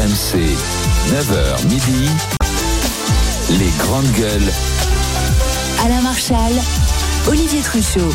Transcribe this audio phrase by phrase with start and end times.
[0.00, 0.56] RMC,
[1.10, 2.08] 9h midi,
[3.58, 4.50] les grandes gueules.
[5.84, 6.52] Alain Marchal,
[7.28, 8.10] Olivier Truchot.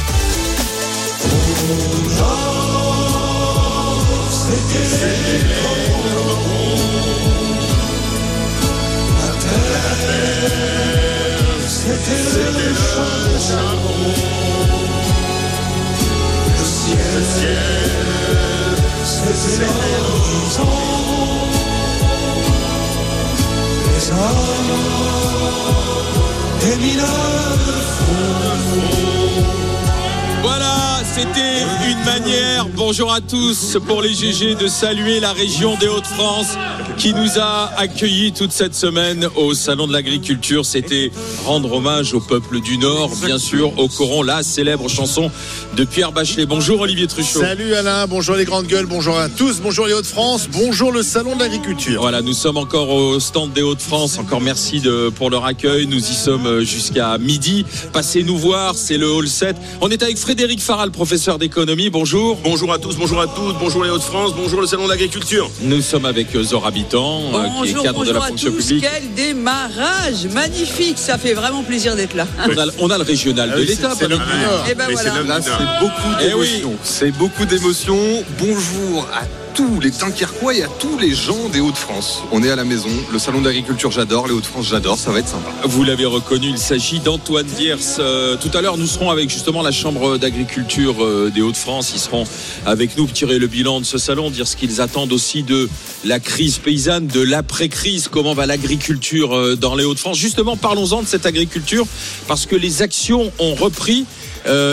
[30.43, 35.87] Voilà, c'était une manière, bonjour à tous, pour les GG de saluer la région des
[35.87, 36.55] Hauts-de-France
[36.97, 40.65] qui nous a accueillis toute cette semaine au Salon de l'Agriculture.
[40.65, 41.11] C'était
[41.45, 45.31] rendre hommage au peuple du Nord, bien sûr, au Coron, la célèbre chanson
[45.75, 46.45] de Pierre Bachelet.
[46.45, 47.41] Bonjour Olivier Truchot.
[47.41, 51.35] Salut Alain, bonjour les grandes gueules, bonjour à tous, bonjour les Hauts-de-France, bonjour le Salon
[51.35, 52.01] de l'Agriculture.
[52.01, 54.17] Voilà, nous sommes encore au stand des Hauts-de-France.
[54.19, 55.87] Encore merci de, pour leur accueil.
[55.87, 57.65] Nous y sommes jusqu'à midi.
[57.93, 59.55] Passez nous voir, c'est le hall 7.
[59.81, 61.89] On est avec Frédéric Faral, professeur d'économie.
[61.89, 62.37] Bonjour.
[62.43, 65.49] Bonjour à tous, bonjour à toutes, bonjour les Hauts-de-France, bonjour le Salon de l'Agriculture.
[65.61, 68.51] Nous sommes avec Zora Euh, qui est Bonjour, cadre de la bonjour à tous.
[68.65, 68.83] publique.
[68.89, 70.97] Quel démarrage magnifique.
[70.97, 72.27] Ça fait vraiment plaisir d'être là.
[72.47, 73.91] On a, on a le régional Ah de oui, l'État.
[73.97, 74.15] c'est- le.
[74.15, 75.11] Et ben Mais voilà.
[75.11, 76.47] c'est le- Là, c'est beaucoup Eh oui.
[76.49, 76.73] d'émotions.
[76.83, 78.23] C'est beaucoup d'émotions.
[78.39, 79.21] Bonjour à
[79.55, 82.23] tous les Dunkerquois et à tous les gens des Hauts-de-France.
[82.33, 82.89] On est à la maison.
[83.13, 84.27] Le salon d'agriculture, j'adore.
[84.27, 84.97] Les Hauts-de-France, j'adore.
[84.97, 85.49] Ça va être sympa.
[85.63, 87.75] Vous l'avez reconnu, il s'agit d'Antoine Diers.
[87.99, 91.93] Euh, tout à l'heure, nous serons avec justement la Chambre d'agriculture euh, des Hauts-de-France.
[91.95, 92.25] Ils seront
[92.65, 95.69] avec nous pour tirer le bilan de ce salon, dire ce qu'ils attendent aussi de
[96.03, 100.17] la crise paysanne, de l'après-crise, comment va l'agriculture euh, dans les Hauts-de-France.
[100.17, 101.87] Justement, parlons-en de cette agriculture,
[102.27, 104.05] parce que les actions ont repris.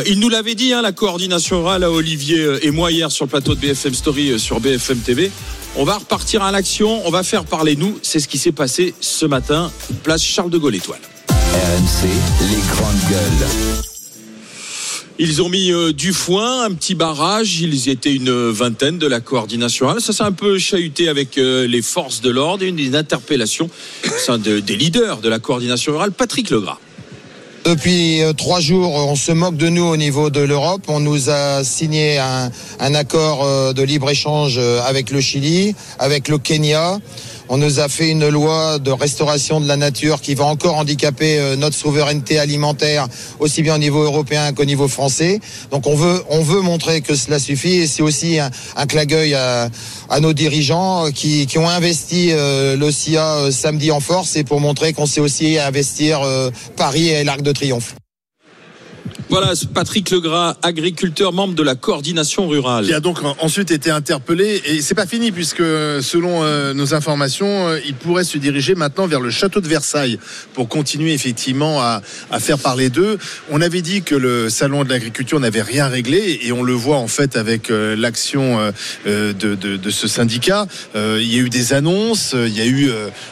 [0.07, 3.31] Il nous l'avait dit, hein, la coordination orale à Olivier et moi hier sur le
[3.31, 5.31] plateau de BFM Story sur BFM TV.
[5.77, 7.99] On va repartir à l'action, on va faire parler nous.
[8.03, 9.71] C'est ce qui s'est passé ce matin,
[10.03, 11.01] place Charles de Gaulle Étoile.
[11.29, 12.09] RMC,
[12.51, 13.49] les grandes gueules.
[15.19, 17.61] Ils ont mis euh, du foin, un petit barrage.
[17.61, 19.99] Ils étaient une vingtaine de la coordination.
[20.01, 23.71] Ça s'est un peu chahuté avec euh, les forces de l'ordre et une, une interpellation
[24.07, 26.79] au sein de- des leaders de la coordination orale, Patrick Legras.
[27.65, 30.83] Depuis euh, trois jours, on se moque de nous au niveau de l'Europe.
[30.89, 32.51] On nous a signé un,
[32.95, 36.99] accord euh, de libre-échange euh, avec le Chili, avec le Kenya.
[37.55, 41.39] On nous a fait une loi de restauration de la nature qui va encore handicaper
[41.39, 43.09] euh, notre souveraineté alimentaire,
[43.41, 45.39] aussi bien au niveau européen qu'au niveau français.
[45.71, 48.87] Donc on veut, on veut montrer que cela suffit et c'est aussi un, un
[50.09, 54.45] à, nos dirigeants euh, qui, ont investi euh, le SIA euh, samedi en force et
[54.45, 56.23] pour montrer qu'on sait aussi investir
[56.79, 57.95] Paris et l'Arc de Triomphe.
[59.33, 62.85] Voilà, Patrick Legras, agriculteur, membre de la coordination rurale.
[62.85, 65.57] Qui a donc en- ensuite été interpellé et c'est pas fini puisque
[66.03, 70.19] selon euh, nos informations, euh, il pourrait se diriger maintenant vers le château de Versailles
[70.53, 73.17] pour continuer effectivement à, à faire parler d'eux.
[73.51, 76.99] On avait dit que le salon de l'agriculture n'avait rien réglé et on le voit
[76.99, 78.59] en fait avec euh, l'action
[79.07, 80.67] de, de- de ce syndicat.
[80.95, 82.91] Il y a eu des annonces, il y a eu,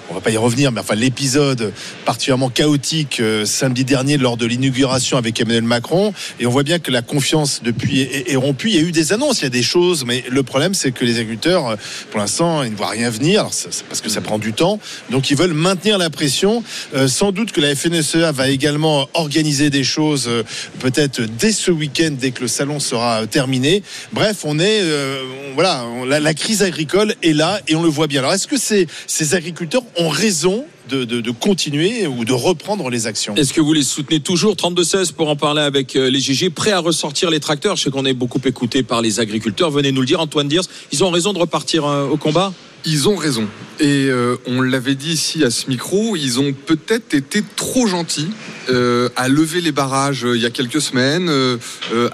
[0.09, 1.75] on va pas y revenir, mais enfin l'épisode
[2.07, 5.90] particulièrement chaotique samedi dernier lors de l'inauguration avec Emmanuel Macron.
[6.39, 8.69] Et on voit bien que la confiance depuis est, est rompue.
[8.69, 10.93] Il y a eu des annonces, il y a des choses, mais le problème c'est
[10.93, 11.77] que les agriculteurs, euh,
[12.11, 13.41] pour l'instant, ils ne voient rien venir.
[13.41, 14.79] Alors, c'est c'est parce que ça prend du temps,
[15.11, 16.63] donc ils veulent maintenir la pression.
[16.95, 20.43] Euh, sans doute que la FNSEA va également organiser des choses, euh,
[20.81, 23.83] peut-être dès ce week-end, dès que le salon sera terminé.
[24.13, 25.23] Bref, on est, euh,
[25.55, 28.21] voilà, on- la, la crise agricole est là et on le voit bien.
[28.21, 33.35] Alors, est-ce que ces, ces agriculteurs ont raison de, continuer ou de reprendre les actions
[33.37, 36.73] Est-ce que vous les soutenez toujours 32-16 pour en parler avec euh, les GG, prêts
[36.73, 37.77] à ressortir les tracteurs?
[37.77, 39.71] Je sais qu'on est beaucoup écouté par les agriculteurs.
[39.71, 40.61] Venez nous le dire, Antoine Diers.
[40.93, 42.53] Ils ont raison de repartir euh, au combat?
[42.85, 43.47] Ils ont raison.
[43.79, 48.29] Et euh, on l'avait dit ici à ce micro, ils ont peut-être été trop gentils
[48.69, 51.31] euh, à lever les barrages euh, il y a quelques semaines,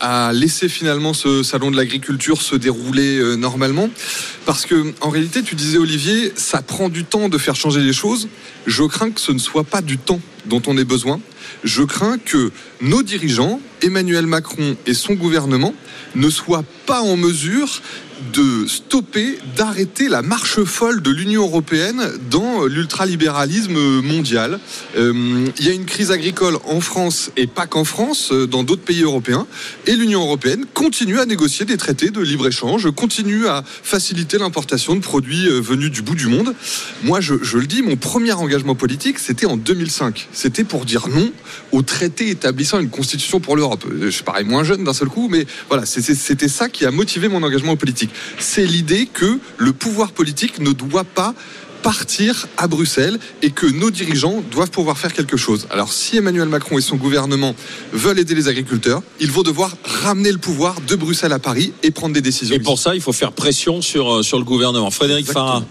[0.00, 3.90] à laisser finalement ce salon de l'agriculture se dérouler normalement.
[4.44, 7.92] Parce que en réalité, tu disais Olivier, ça prend du temps de faire changer les
[7.92, 8.28] choses.
[8.66, 11.20] Je crains que ce ne soit pas du temps dont on ait besoin.
[11.64, 12.50] Je crains que
[12.80, 15.74] nos dirigeants, Emmanuel Macron et son gouvernement,
[16.14, 17.68] ne soient pas en mesure
[18.34, 24.58] de stopper, d'arrêter la marche folle de l'Union européenne dans l'ultralibéralisme mondial.
[24.96, 28.62] Euh, il y a une crise agricole en France et pas qu'en France, euh, dans
[28.62, 29.46] d'autres pays européens,
[29.86, 35.00] et l'Union européenne continue à négocier des traités de libre-échange, continue à faciliter l'importation de
[35.00, 36.54] produits euh, venus du bout du monde.
[37.02, 40.28] Moi, je, je le dis, mon premier engagement politique, c'était en 2005.
[40.32, 41.30] c'était pour dire non
[41.72, 43.84] au traité établissant une constitution pour l'Europe.
[44.08, 47.42] Je parais moins jeune d'un seul coup, mais voilà, c'était ça qui a motivé mon
[47.42, 48.05] engagement politique.
[48.38, 51.34] C'est l'idée que le pouvoir politique ne doit pas
[51.82, 55.68] partir à Bruxelles et que nos dirigeants doivent pouvoir faire quelque chose.
[55.70, 57.54] Alors si Emmanuel Macron et son gouvernement
[57.92, 61.92] veulent aider les agriculteurs, ils vont devoir ramener le pouvoir de Bruxelles à Paris et
[61.92, 62.56] prendre des décisions.
[62.56, 64.90] Et pour ça, il faut faire pression sur, euh, sur le gouvernement.
[64.90, 65.46] Frédéric Exactement.
[65.46, 65.66] Farah.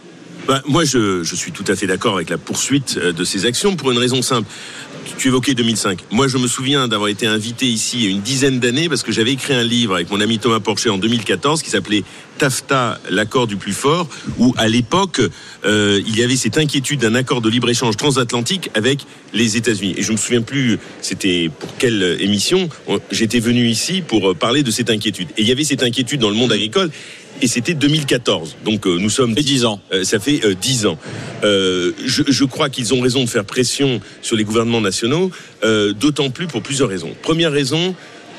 [0.48, 3.46] Ben, moi, je, je suis tout à fait d'accord avec la poursuite euh, de ces
[3.46, 4.48] actions pour une raison simple.
[5.18, 6.00] Tu- évoquais 2005.
[6.12, 9.54] Moi, je me souviens d'avoir été invité ici une dizaine d'années parce que j'avais écrit
[9.54, 12.04] un livre avec mon ami Thomas Porcher en 2014 qui s'appelait
[12.38, 14.08] TAFTA, l'accord du plus fort,
[14.38, 15.22] où à l'époque,
[15.66, 19.96] euh, il y avait cette inquiétude d'un accord de libre-échange transatlantique avec les États-Unis.
[19.98, 24.34] Et je me souviens plus, c'était pour quelle émission, on- j'étais venu ici pour euh,
[24.34, 25.30] parler de cette inquiétude.
[25.38, 26.92] Et il y avait cette inquiétude dans le monde agricole.
[27.42, 28.56] Et c'était 2014.
[28.64, 29.82] Donc euh, nous sommes Et 10 ans.
[29.94, 30.98] euh, ça fait euh, 10 ans.
[31.44, 35.32] Euh, je, je crois qu'ils ont raison de faire pression sur les gouvernements nationaux,
[35.64, 37.12] euh, d'autant plus pour plusieurs raisons.
[37.22, 37.94] Première raison,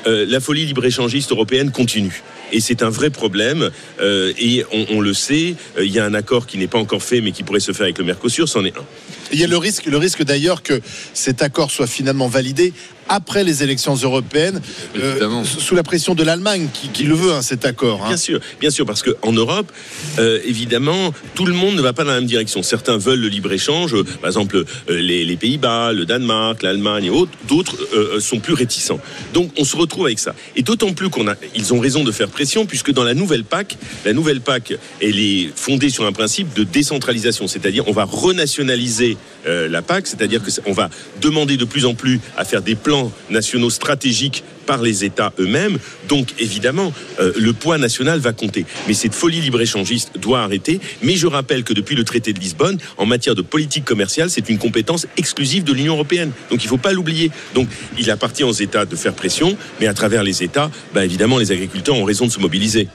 [0.07, 2.23] euh, la folie libre-échangiste européenne continue.
[2.51, 3.69] Et c'est un vrai problème.
[4.01, 6.79] euh, et on, on le sait, euh, il y a un accord qui n'est pas
[6.79, 8.85] encore fait, mais qui pourrait se faire avec le Mercosur, c'en est un.
[9.33, 10.79] Il y a le risque, le risque d'ailleurs que
[11.13, 12.73] cet accord soit finalement validé
[13.09, 14.61] après les élections européennes,
[14.97, 18.01] euh, sous la pression de l'Allemagne qui, qui le veut, hein, cet accord.
[18.03, 18.07] hein.
[18.09, 19.71] Bien sûr, bien sûr, parce qu'en Europe,
[20.19, 22.63] euh, évidemment, tout le monde ne va pas dans la même direction.
[22.63, 27.31] Certains veulent le libre-échange, euh, par exemple les, les Pays-Bas, le Danemark, l'Allemagne et autres.
[27.47, 27.75] D'autres
[28.19, 28.99] sont plus réticents.
[29.33, 30.33] Donc on se retrouve avec ça.
[30.55, 33.43] Et d'autant plus qu'on a, ils ont raison de faire pression, puisque dans la nouvelle
[33.43, 38.05] PAC, la nouvelle PAC, elle est fondée sur un principe de décentralisation, c'est-à-dire on va
[38.05, 40.89] renationaliser la PAC, c'est-à-dire que c'est- on va
[41.21, 42.96] demander de plus en plus à faire des plans
[43.29, 45.79] nationaux stratégiques par les États eux-mêmes.
[46.07, 48.65] Donc évidemment, euh, le poids national va compter.
[48.87, 50.79] Mais cette folie libre-échangiste doit arrêter.
[51.01, 54.49] Mais je rappelle que depuis le traité de Lisbonne, en matière de politique commerciale, c'est
[54.49, 56.31] une compétence exclusive de l'Union européenne.
[56.51, 57.31] Donc il ne faut pas l'oublier.
[57.55, 57.67] Donc
[57.97, 61.51] il appartient aux États de faire pression, mais à travers les États, bah, évidemment, les
[61.51, 62.87] agriculteurs ont raison de se mobiliser.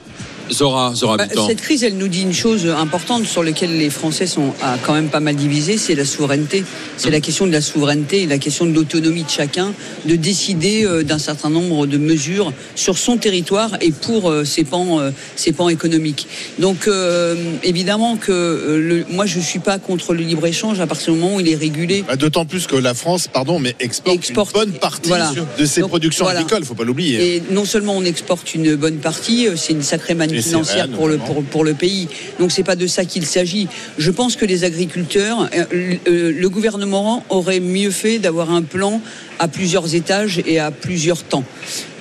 [0.51, 4.27] Zora, Zora Bah, cette crise, elle nous dit une chose importante sur laquelle les Français
[4.27, 6.63] sont ah, quand même pas mal divisés, c'est la souveraineté.
[6.97, 9.73] C'est la question de la souveraineté et la question de l'autonomie de chacun,
[10.05, 14.63] de décider euh, d'un certain nombre de mesures sur son territoire et pour euh, ses
[14.63, 16.27] pans, euh, ses pans économiques.
[16.59, 20.87] Donc euh, évidemment que euh, le, moi je suis pas contre le libre échange à
[20.87, 22.03] partir du moment où il est régulé.
[22.07, 25.31] Bah, D'autant plus que la France, pardon, mais exporte, Exporte- une bonne partie voilà.
[25.57, 26.41] de ses Donc, productions voilà.
[26.41, 27.35] agricoles, faut pas l'oublier.
[27.37, 31.17] Et non seulement on exporte une bonne partie, c'est une sacrée manne Financière pour le,
[31.17, 31.33] notamment.
[31.35, 32.07] pour, pour le pays.
[32.39, 33.67] Donc c'est pas de ça qu'il s'agit.
[33.97, 38.61] Je pense que les agriculteurs, euh, le- euh, le gouvernement aurait mieux fait d'avoir un
[38.63, 39.01] plan
[39.39, 41.43] à plusieurs étages et à plusieurs temps.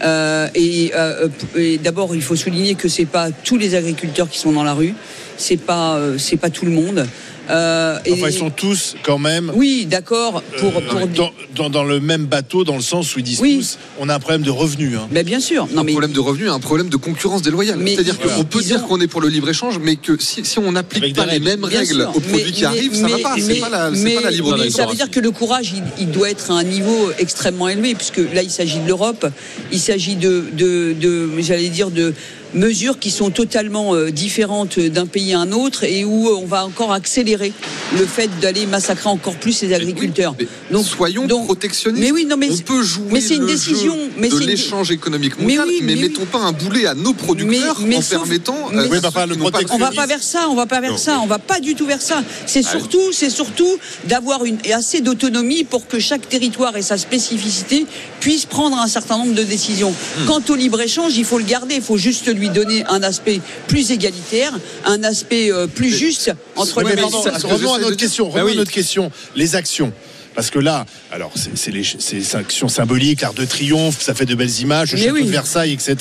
[0.04, 4.38] Euh, et euh, et d'abord, il faut souligner que c'est pas tous les agriculteurs qui
[4.38, 4.94] sont dans la rue,
[5.36, 7.06] c'est pas euh, c'est pas tout le monde.
[7.50, 10.42] Euh, Enfin, et- ils sont tous quand même oui, d'accord.
[10.58, 11.06] Pour, euh, pour...
[11.08, 13.56] dans, dans- dans le même bateau, dans le sens où ils disent Oui.
[13.58, 14.96] tous, on a un problème de revenus.
[14.96, 15.08] hein.
[15.10, 15.66] Ben, bien sûr.
[15.74, 17.78] Non un mais problème de revenus, un problème de concurrence déloyale.
[17.78, 18.36] Mais- C'est-à-dire Voilà.
[18.38, 20.70] qu'on peut Ils dire ont- qu'on est pour le libre-échange, mais que si, si on
[20.72, 23.18] n'applique pas les mêmes Bien règles sûr, aux produits mais- qui arrivent, ça mais- va
[23.18, 23.34] pas.
[23.38, 25.72] C'est mais- pas la, mais- pas la libre mais Ça veut dire que le courage,
[25.76, 29.26] il, il doit être à un niveau extrêmement élevé, puisque là, il s'agit de l'Europe,
[29.72, 32.14] il s'agit de, de, de j'allais dire, de
[32.54, 36.64] mesures qui sont totalement euh, différentes d'un pays à un autre et où on va
[36.66, 37.52] encore accélérer
[37.98, 40.34] le fait d'aller massacrer encore plus les agriculteurs.
[40.38, 42.02] Mais Donc, soyons donc- protectionnistes.
[42.04, 44.38] mais oui, non, mais on peut jouer mais c'est une le décision, jeu mais de
[44.38, 46.08] l'échange économique Mais mondial, oui, mais, mais oui.
[46.08, 48.56] mettons pas un boulet à nos producteurs Mais- mais en sauf- permettant.
[48.72, 50.92] mais- à Oui, bah, qui le On va pas vers ça, on va pas vers
[50.92, 50.96] Non.
[50.98, 52.22] ça, on va pas du tout vers ça.
[52.46, 57.86] C'est surtout, c'est surtout d'avoir une assez d'autonomie pour que chaque territoire et sa spécificité
[58.20, 59.92] puisse prendre un certain nombre de décisions.
[60.26, 63.40] Quant au libre échange, il faut le garder, il faut juste lui donner un aspect
[63.68, 64.52] plus égalitaire,
[64.84, 67.02] un aspect euh, plus juste entre Oui, les que
[67.50, 68.28] revenons à notre.
[68.28, 68.52] Bah revenons oui.
[68.52, 69.10] à notre question.
[69.36, 69.92] Les actions.
[70.34, 74.14] Parce que là, alors c'est c'est les, c'est les actions symboliques, l'art de triomphe, ça
[74.14, 75.24] fait de belles images, le château oui.
[75.24, 75.96] de Versailles, etc.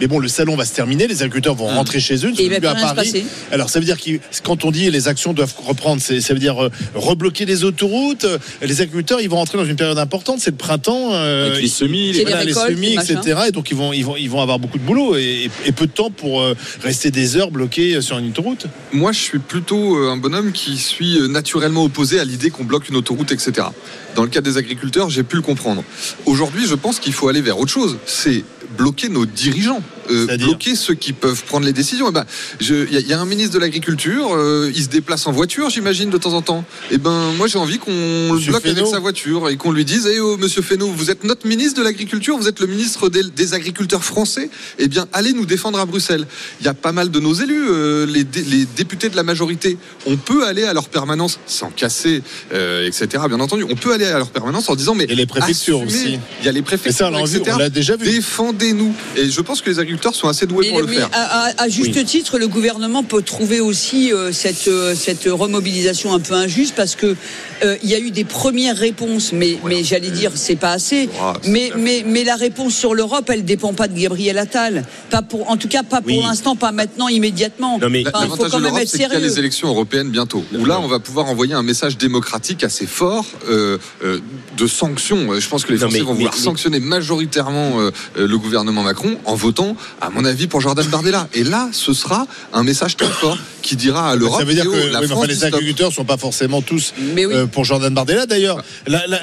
[0.00, 2.36] Mais bon, le salon va se terminer, les agriculteurs vont rentrer chez eux, ne Et
[2.36, 3.24] sont il va plus à Paris.
[3.52, 4.10] Alors ça veut dire que
[4.42, 8.24] quand on dit les actions doivent reprendre, ça veut dire euh, rebloquer les autoroutes.
[8.24, 11.10] euh, Les agriculteurs, ils vont rentrer dans une période importante, c'est le printemps.
[11.12, 13.40] euh, Avec les semis, les- les voilà, les récoltes, semis, etc.
[13.48, 15.86] Et donc ils vont, ils vont, ils vont avoir beaucoup de boulot et, et peu
[15.86, 18.66] de temps pour euh, rester des heures bloqués sur une autoroute.
[18.92, 22.96] Moi, je suis plutôt un bonhomme qui suis naturellement opposé à l'idée qu'on bloque une
[22.96, 23.65] autoroute, etc.
[24.14, 25.84] Dans le cas des agriculteurs, j'ai pu le comprendre.
[26.24, 27.98] Aujourd'hui, je pense qu'il faut aller vers autre chose.
[28.06, 28.44] C'est
[28.76, 29.82] bloquer nos dirigeants.
[30.10, 32.08] Euh, bloquer ceux qui peuvent prendre les décisions.
[32.08, 32.24] Eh ben,
[32.60, 35.32] Il y, a- il y a un ministre de l'Agriculture, euh, il se déplace en
[35.32, 36.64] voiture, j'imagine, de temps en temps.
[36.90, 37.90] Et ben, moi, j'ai envie qu'on
[38.32, 41.24] le bloque avec sa voiture et qu'on lui dise Eh oh, monsieur Fesneau, vous êtes
[41.24, 44.50] notre ministre de l'Agriculture, vous êtes le ministre des, des agriculteurs français.
[44.78, 46.26] Eh bien, allez nous défendre à Bruxelles.
[46.60, 49.22] Il y a pas mal de nos élus, euh, les, dé- les députés de la
[49.22, 49.76] majorité.
[50.06, 52.22] On peut aller à leur permanence sans casser,
[52.52, 53.08] etc.
[53.28, 55.92] Bien entendu, on peut aller à leur permanence en disant Mais Et les préfectures assumez.
[55.92, 56.18] aussi.
[56.40, 57.42] Il y a les ça, préfectures, on etc.
[57.54, 58.04] on l'a déjà vu.
[58.06, 58.94] Défendez-nous.
[59.16, 61.10] Et je pense que les agriculteurs sont assez doués Mais, pour le mais faire.
[61.12, 66.12] à, à- à juste titre, le gouvernement peut trouver aussi euh, cette, euh, cette remobilisation
[66.14, 67.16] un peu injuste parce que
[67.64, 71.08] euh, il y a eu des premières réponses, mais, mais j'allais dire c'est pas assez.
[71.42, 74.84] C'est mais, mais, mais la réponse sur l'Europe, elle dépend pas de Gabriel Attal.
[75.10, 76.22] Pas pour, en tout cas, pas pour Oui.
[76.22, 77.78] l'instant, pas maintenant, immédiatement.
[77.78, 79.10] Non, mais- Enfin, il faut L'avantage quand de même l'Europe, être c'est qu'il y a
[79.10, 79.26] sérieux.
[79.26, 80.44] les élections européennes bientôt.
[80.56, 84.18] Où là, on va pouvoir envoyer un message démocratique assez fort euh, euh,
[84.56, 85.32] de sanctions.
[85.32, 88.26] Euh, Je pense que les Non, Français mais- vont vouloir mais- sanctionner majoritairement euh, euh,
[88.26, 91.28] le gouvernement Macron en votant, à mon avis, pour Jordan Bardella.
[91.34, 94.64] Et là, ce sera un message très fort qui dira à l'Europe Ça veut dire
[94.64, 97.34] que la oui, mais France enfin, les agriculteurs sont pas forcément tous Mais oui.
[97.34, 98.62] euh, pour Jordan Bardella d'ailleurs.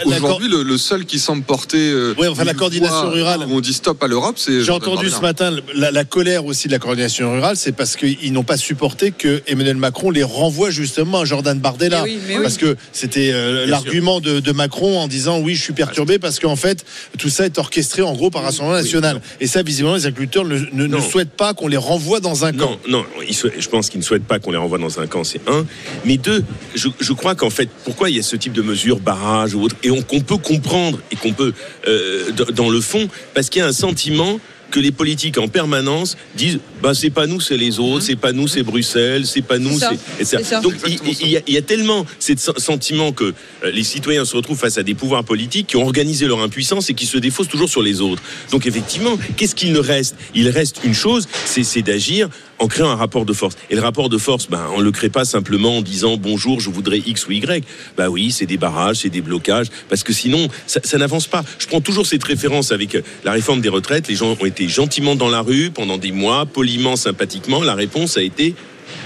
[0.06, 3.42] Aujourd'hui, le, le seul qui semble porter euh, Ouais, enfin, la coordination rurale.
[3.48, 5.16] où on dit stop à l'Europe, c'est J'ai entendu Bardella.
[5.18, 8.58] ce matin la, la colère aussi de la coordination rurale, c'est parce qu'ils n'ont pas
[8.58, 12.04] supporté que Emmanuel Macron les renvoie justement à Jordan Bardella.
[12.04, 12.44] Mais oui, mais oui.
[12.44, 16.40] parce que c'était euh, l'argument de, de Macron en disant oui, je suis perturbé parce
[16.40, 16.86] qu'en fait,
[17.18, 19.22] tout ça est orchestré en gros par Rassemblement national.
[19.40, 22.78] Et ça, visiblement, les agriculteurs ne, ne- souhaitent pas qu'on les renvoie dans un camp.
[22.88, 25.66] Non, je pense qu'ils ne souhaitent pas qu'on les renvoie dans un camp, c'est un.
[26.06, 26.44] Mais deux,
[26.76, 29.62] je, je crois qu'en fait, pourquoi il y a ce type de mesures, barrage ou
[29.64, 31.54] autre, et on- qu'on peut comprendre et qu'on peut,
[31.88, 34.40] euh, dans le fond, parce qu'il y a un sentiment
[34.74, 38.32] que les politiques en permanence disent bah c'est pas nous c'est les autres c'est pas
[38.32, 41.58] nous c'est Bruxelles c'est pas nous ça, c'est donc il, il y a, il y
[41.58, 43.26] a tellement ce sentiment que
[43.64, 46.90] euh, les citoyens se retrouvent face à des pouvoirs politiques qui ont organisé leur impuissance
[46.90, 48.24] et qui se défaussent toujours sur les autres.
[48.52, 50.16] Donc effectivement qu'est-ce qu'il ne reste?
[50.34, 52.30] Il reste une chose c'est c'est d'agir
[52.64, 53.56] en créant un rapport de force.
[53.70, 56.70] Et le rapport de force ben on le crée pas simplement en disant bonjour je
[56.70, 57.64] voudrais X ou Y.
[57.98, 61.44] Bah oui c'est des barrages c'est des blocages parce que sinon ça, ça n'avance pas.
[61.60, 64.08] Je prends toujours cette référence avec euh, la réforme des retraites.
[64.08, 67.62] Les gens ont été gentiment dans la rue pendant des mois poliment sympathiquement.
[67.64, 68.56] La réponse a été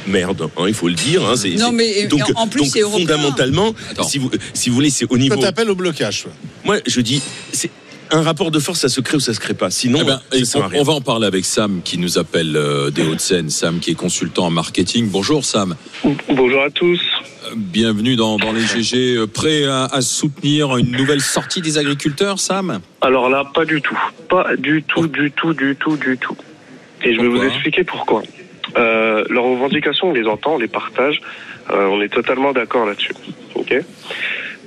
[0.05, 3.73] merde hein, il faut le dire hein, c'est- Non, mais, donc, en plus, donc fondamentalement
[4.07, 6.25] si vous si vous voulez c'est au niveau Toi, t'appelles au blocage.
[6.63, 7.21] moi je dis
[7.51, 7.69] c'est
[8.11, 10.21] un rapport de force ça se crée ou ça se crée pas sinon Eh ben,
[10.31, 10.79] ça et sert à on, rien.
[10.81, 13.49] on va en parler avec Sam qui nous appelle euh, des Hauts-de-Seine.
[13.49, 15.09] Sam qui est consultant en marketing.
[15.09, 15.75] Bonjour Sam.
[16.29, 16.99] Bonjour à tous.
[17.45, 19.15] Euh, Bienvenue dans, dans les GG.
[19.17, 22.79] Euh, Prêt à, à soutenir une nouvelle sortie des agriculteurs, Sam?
[23.01, 23.97] Alors là, pas du tout.
[24.29, 26.35] Pas du tout, du tout, du tout, du tout.
[27.03, 28.23] Et je vais vous expliquer pourquoi.
[28.77, 31.21] Euh, leurs revendications, on les entend, on les partage.
[31.69, 33.13] Euh, on est totalement d'accord là-dessus.
[33.55, 33.73] Ok?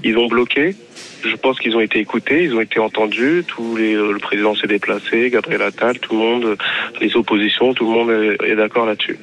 [0.04, 0.76] Ils ont bloqué.
[1.22, 3.44] Je pense qu'ils ont été écoutés, ils ont été entendus.
[3.46, 6.56] Tous les, le président s'est déplacé, Gabriel Attal, tout le monde,
[7.00, 9.18] les oppositions, tout le monde est, est d'accord là-dessus.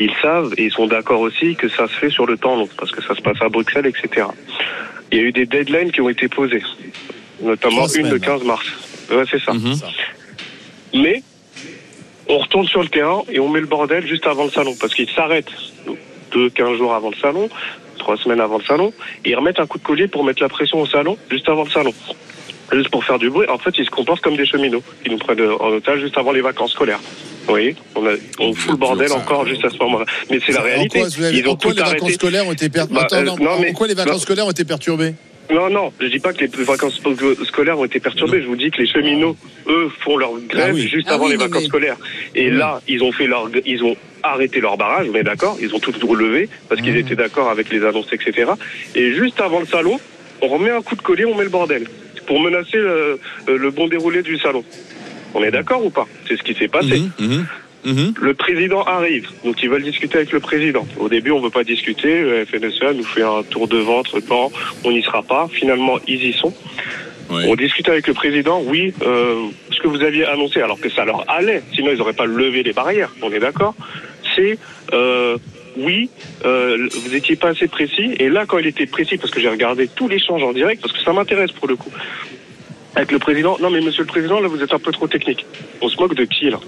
[0.00, 2.68] Ils savent et ils sont d'accord aussi que ça se fait sur le temps long,
[2.76, 4.26] parce que ça se passe à Bruxelles, etc.
[5.10, 6.62] Il y a eu des deadlines qui ont été posées,
[7.40, 8.20] notamment une le semaines.
[8.20, 8.66] 15 mars.
[9.10, 9.52] Ouais, c'est ça.
[9.52, 9.74] Mhm.
[10.94, 11.22] Mais
[12.28, 14.94] on retourne sur le terrain et on met le bordel juste avant le salon parce
[14.94, 15.50] qu'ils s'arrêtent
[16.32, 17.48] deux, 15 jours avant le salon,
[17.98, 18.92] trois semaines avant le salon,
[19.24, 21.64] et ils remettent un coup de collier pour mettre la pression au salon juste avant
[21.64, 21.92] le salon.
[22.70, 23.48] Juste pour faire du bruit.
[23.48, 26.32] En fait, ils se comportent comme des cheminots qui nous prennent en otage juste avant
[26.32, 27.00] les vacances scolaires.
[27.44, 30.04] Vous voyez, on, a, on fout le bordel encore juste à ce moment-là.
[30.30, 30.98] Mais c'est la réalité.
[31.00, 33.16] quoi, vous avez- Ils en ont quoi tout les vacances scolaires ont été perturbées Bah,
[33.16, 34.18] euh, non, mais- En quoi les vacances non.
[34.20, 35.14] scolaires ont été perturbées?
[35.50, 37.00] Non, non, je dis pas que les vacances
[37.44, 38.42] scolaires ont été perturbées.
[38.42, 39.36] Je vous dis que les cheminots,
[39.66, 40.86] eux, font leur grève Ah oui.
[40.88, 41.96] juste Ah avant oui, les vacances mais- scolaires.
[42.34, 45.06] Et là, ils ont fait leur, ils ont arrêté leur barrage.
[45.10, 48.50] On est d'accord Ils ont tout relevé parce qu'ils étaient d'accord avec les annonces, etc.
[48.94, 49.98] Et juste avant le salon,
[50.42, 51.86] on remet un coup de collier, on met le bordel
[52.26, 54.62] pour menacer le, le bon déroulé du salon.
[55.34, 56.06] On est d'accord ou pas?
[56.26, 57.02] C'est ce qui s'est passé.
[57.18, 57.46] Mhm,
[57.84, 58.14] mhm.
[58.20, 60.86] Le président arrive, donc ils veulent discuter avec le président.
[60.98, 62.22] Au début, on veut pas discuter.
[62.22, 64.18] Le FNSEA nous fait un tour de ventre.
[64.28, 64.50] Non,
[64.84, 65.48] on n'y sera pas.
[65.52, 66.54] Finalement, ils y sont.
[67.30, 68.62] On discute avec le président.
[68.64, 72.14] Oui, euh, ce que vous aviez annoncé, alors que ça leur allait, sinon ils n'auraient
[72.14, 73.14] pas levé les barrières.
[73.22, 73.74] On est d'accord
[74.34, 74.58] C'est
[74.92, 75.36] euh,
[75.76, 76.10] oui,
[76.44, 78.14] euh, vous étiez pas assez précis.
[78.18, 80.92] Et là, quand il était précis, parce que j'ai regardé tout l'échange en direct, parce
[80.92, 81.90] que ça m'intéresse pour le coup.
[82.94, 85.44] Avec le président, non mais monsieur le président, là vous êtes un peu trop technique.
[85.80, 86.58] On se moque de qui là?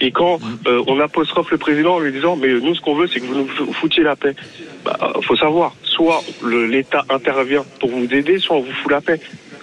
[0.00, 3.06] Et quand euh, on apostrophe le président en lui disant mais nous ce qu'on veut
[3.12, 4.34] c'est que vous nous foutiez la paix.
[4.84, 6.24] Bah, faut savoir, soit
[6.68, 9.20] l'État intervient pour vous aider, soit on vous fout la paix.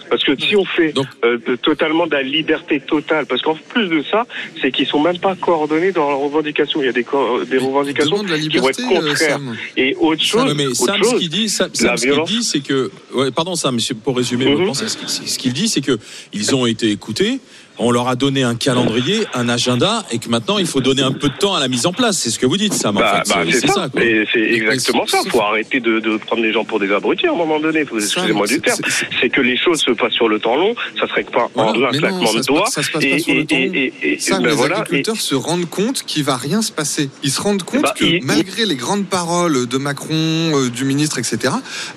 [0.09, 3.53] Parce que si on fait Donc- euh, de- totalement de la liberté totale, parce qu'en
[3.53, 4.25] plus de ça,
[4.59, 6.81] c'est qu'ils sont même pas coordonnés dans leurs revendications.
[6.81, 7.03] Il y a des,
[7.47, 9.17] des revendications la qui vont être euh, contraires.
[9.37, 9.55] Sam.
[9.77, 12.11] Et autre chose, mais autre Sam, ce chose, qu'il dit, Sam, Sam, la ce qu'il
[12.11, 12.29] violence.
[12.31, 14.67] dit, c'est que ouais, pardon ça, monsieur, pour résumer votre Mhm.
[14.67, 15.99] pensée, ce qu'il- ce qu'il dit, c'est que
[16.33, 17.39] ils ont été écoutés.
[17.79, 21.11] On leur a donné un calendrier, un agenda, et que maintenant il faut donner un
[21.13, 22.17] peu de temps à la mise en place.
[22.17, 22.97] C'est ce que vous dites, Sam.
[22.97, 23.05] en fait.
[23.29, 23.87] bah, c'est ça.
[24.33, 25.19] c'est exactement ça.
[25.23, 27.81] sauf- Faut arrêter de, de prendre les gens pour des abrutis à un moment donné.
[27.81, 28.79] Excusez-moi du terme.
[29.21, 30.75] c'est- que les choses se passent sur le temps long.
[30.99, 32.65] Ça serait que pas en Voilà, un mais claquement de doigts.
[32.69, 33.55] ça se passe Et- pas sur le temps.
[33.55, 34.77] et- et- et- Ça, ben les voilà.
[34.79, 37.09] Agriculteurs se rendent compte qu'il va rien se passer.
[37.23, 40.83] Ils se rendent compte Bah, que il- malgré les grandes paroles de Macron, euh, du
[40.83, 41.53] ministre, etc.,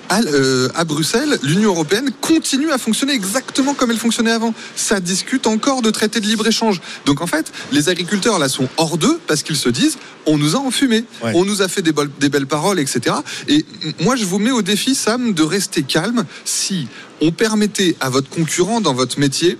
[0.09, 4.53] à, euh, à Bruxelles, l'Union européenne continue à fonctionner exactement comme elle fonctionnait avant.
[4.75, 6.81] Ça discute encore de traités de libre-échange.
[7.05, 10.55] Donc en fait, les agriculteurs là sont hors d'eux parce qu'ils se disent on nous
[10.55, 11.31] a enfumés, Ouais.
[11.35, 13.15] on nous a fait des, bol- des belles paroles, etc.
[13.47, 13.65] Et
[13.99, 16.87] moi, je vous mets au défi, Sam, de rester calme si
[17.21, 19.57] on permettait à votre concurrent dans votre métier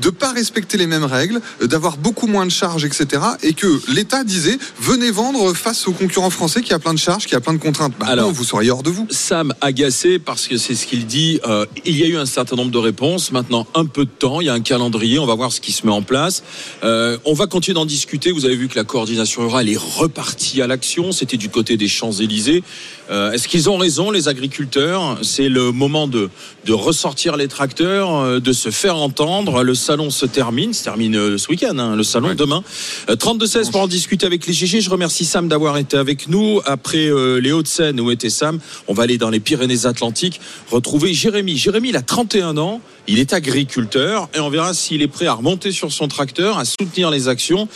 [0.00, 3.22] de pas respecter les mêmes règles, euh, d'avoir beaucoup moins de charges, etc.
[3.42, 7.26] Et que l'État disait venez vendre face au concurrent français qui a plein de charges,
[7.26, 7.94] qui a plein de contraintes.
[7.98, 9.06] Bah Alors- non, vous seriez hors de vous.
[9.10, 11.40] Sam agacé parce que c'est ce qu'il dit.
[11.46, 13.32] euh, il y a eu un certain nombre de réponses.
[13.32, 14.40] Maintenant, un peu de temps.
[14.40, 15.18] Il y a un calendrier.
[15.18, 16.42] On va voir ce qui se met en place.
[16.84, 18.32] Euh, on va continuer d'en discuter.
[18.32, 21.12] Vous avez vu que la coordination rurale est repartie à l'action.
[21.12, 22.62] C'était du côté des Champs Élysées.
[23.10, 25.18] Euh, Est-ce qu'ils ont raison, les agriculteurs?
[25.22, 26.28] C'est le moment de
[26.64, 29.62] de ressortir les tracteurs, de se faire entendre.
[29.62, 30.72] Le salon se termine.
[30.72, 31.78] Se termine euh, ce week-end.
[31.78, 32.64] hein, le salon demain.
[33.08, 34.80] Euh, 32-16 pour en discuter avec les GG.
[34.80, 36.60] Je remercie Sam d'avoir été avec nous.
[36.64, 40.40] Après euh, les Hauts-de-Seine où était Sam, on va aller dans les Pyrénées-Atlantiques
[40.70, 41.56] retrouver Jérémy.
[41.56, 42.80] Jérémy, il a 31 ans.
[43.08, 46.64] Il est agriculteur et on verra s'il est prêt à remonter sur son tracteur, à
[46.64, 47.68] soutenir les actions.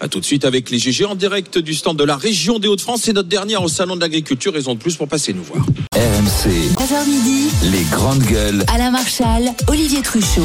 [0.00, 2.68] À tout de suite avec les GG en direct du stand de la région des
[2.68, 3.02] Hauts-de-France.
[3.04, 4.54] C'est notre dernière au salon de l'agriculture.
[4.54, 5.66] Raison de plus pour passer nous voir.
[5.92, 8.64] RMC, 11h midi, les grandes gueules.
[8.68, 10.40] Alain Marchal, Olivier Truchot.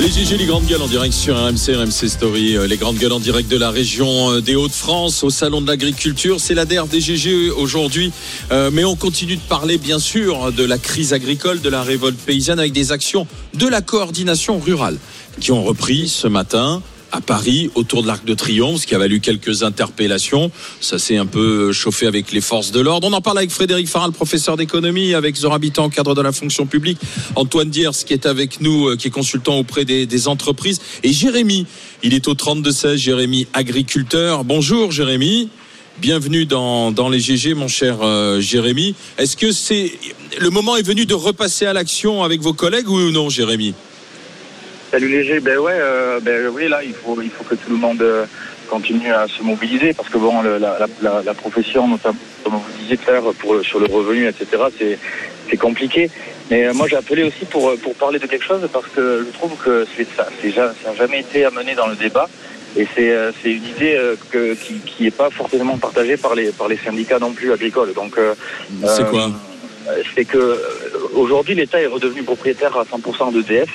[0.00, 3.12] Les GG, les grandes gueules en direct sur RMC, RMC Story, euh, les grandes gueules
[3.12, 6.40] en direct de la région euh, des Hauts-de-France au Salon de l'Agriculture.
[6.40, 8.10] C'est la des GG aujourd'hui,
[8.50, 12.16] Euh, mais on continue de parler bien sûr de la crise agricole, de la révolte
[12.16, 14.96] paysanne avec des actions de la coordination rurale
[15.38, 18.98] qui ont repris ce matin à Paris autour de l'Arc de Triomphe, ce qui a
[18.98, 20.50] valu quelques interpellations.
[20.80, 23.08] Ça s'est un peu chauffé avec les forces de l'ordre.
[23.08, 26.66] On en parle avec Frédéric Faral, professeur d'économie, avec Zora Habitant, cadre de la fonction
[26.66, 26.98] publique,
[27.36, 31.12] Antoine Diers, qui est avec nous, euh, qui est consultant auprès des, des entreprises, et
[31.12, 31.66] Jérémy.
[32.02, 34.44] Il est au 32-16, Jérémy, agriculteur.
[34.44, 35.48] Bonjour Jérémy.
[35.98, 38.94] Bienvenue dans, dans les GG, mon cher euh, Jérémy.
[39.18, 39.92] Est-ce que c'est
[40.38, 43.74] le moment est venu de repasser à l'action avec vos collègues ou non, Jérémy?
[44.90, 47.76] Salut Léger, ben ouais, euh, ben oui là il faut il faut que tout le
[47.76, 48.24] monde euh,
[48.68, 52.78] continue à se mobiliser parce que bon le- la, la, la, profession notamment comme vous
[52.80, 54.44] disiez Claire pour sur le revenu etc
[54.76, 54.98] c'est
[55.48, 56.10] c'est compliqué.
[56.50, 59.24] Mais euh, moi j'ai appelé aussi pour euh, pour parler de quelque chose parce que
[59.26, 62.28] je trouve que c'est ça c'est ça n'a jamais été amené dans le débat.
[62.76, 63.96] Et c'est c'est une idée
[64.30, 67.92] que, qui qui est pas forcément partagée par les par les syndicats non plus agricoles.
[67.94, 69.30] Donc C'est euh, quoi
[70.14, 70.60] c'est que
[71.14, 73.70] aujourd'hui l'État est redevenu propriétaire à 100% d'EDF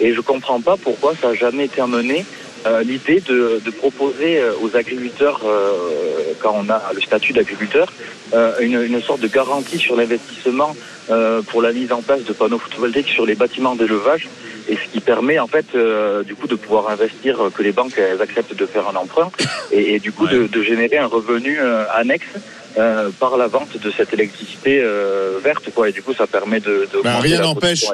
[0.00, 2.24] et je comprends pas pourquoi ça n'a jamais été amené
[2.66, 7.92] euh, l'idée de, de proposer euh, aux agriculteurs, euh, quand on a le statut d'agriculteur,
[8.34, 10.74] euh, une, une sorte de garantie sur l'investissement
[11.10, 14.28] euh, pour la mise en place de panneaux photovoltaïques sur les bâtiments d'élevage.
[14.68, 17.96] Et ce qui permet en fait euh, du coup de pouvoir investir, que les banques
[17.96, 19.30] elles acceptent de faire un emprunt
[19.72, 22.26] et, et du coup de, de générer un revenu euh, annexe
[22.78, 26.60] euh, par la vente de cette électricité euh, verte quoi et du coup ça permet
[26.60, 27.84] de, de Bah, rien n'empêche.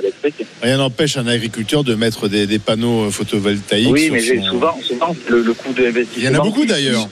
[0.63, 0.79] Rien
[1.17, 3.89] un agriculteur de mettre des, des panneaux photovoltaïques.
[3.91, 6.23] Oui, sur mais son- souvent, souvent le, le coût de investissement.
[6.23, 7.09] Il y en a beaucoup d'ailleurs.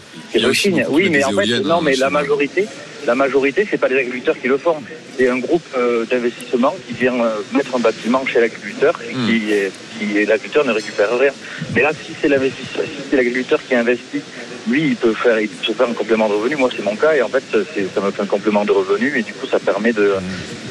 [0.90, 2.66] Oui, mais en fait, non, hein, mais la majorité,
[3.06, 4.76] la majorité, c'est pas les agriculteurs qui le font.
[5.18, 9.26] C'est un groupe euh, d'investissement qui vient euh, mettre un bâtiment chez l'agriculteur et Hmm.
[9.28, 11.32] qui, l'agriculteur ne récupère rien.
[11.74, 14.22] Mais là, si c'est l'investisseur, si c'est l'agriculteur qui investit,
[14.68, 16.56] lui, il peut faire, il peut se faire un complément de revenu.
[16.56, 19.22] Moi, c'est mon cas et en fait, ça me fait un complément de revenu et
[19.22, 20.12] du coup, ça permet de,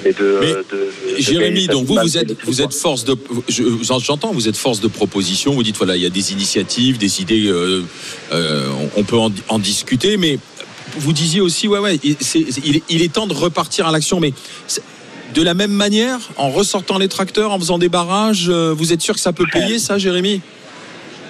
[0.06, 3.15] et de, Mais, de- Jérémy, donc vous, vous êtes, vous êtes force de,
[3.49, 3.63] je-
[4.04, 5.54] j'entends, vous êtes force de proposition.
[5.54, 7.84] Vous dites voilà, il y a des initiatives, des idées, euh,
[8.32, 10.39] euh, on on peut en, en discuter, mais
[10.97, 12.15] vous disiez aussi, ouais, ouais, il-
[12.65, 14.34] il, est- il est temps de repartir à l'action, mais
[15.34, 19.01] de la même manière, en ressortant les tracteurs, en faisant des barrages, euh, vous êtes
[19.01, 20.41] sûr que ça peut payer, ça, Jérémy?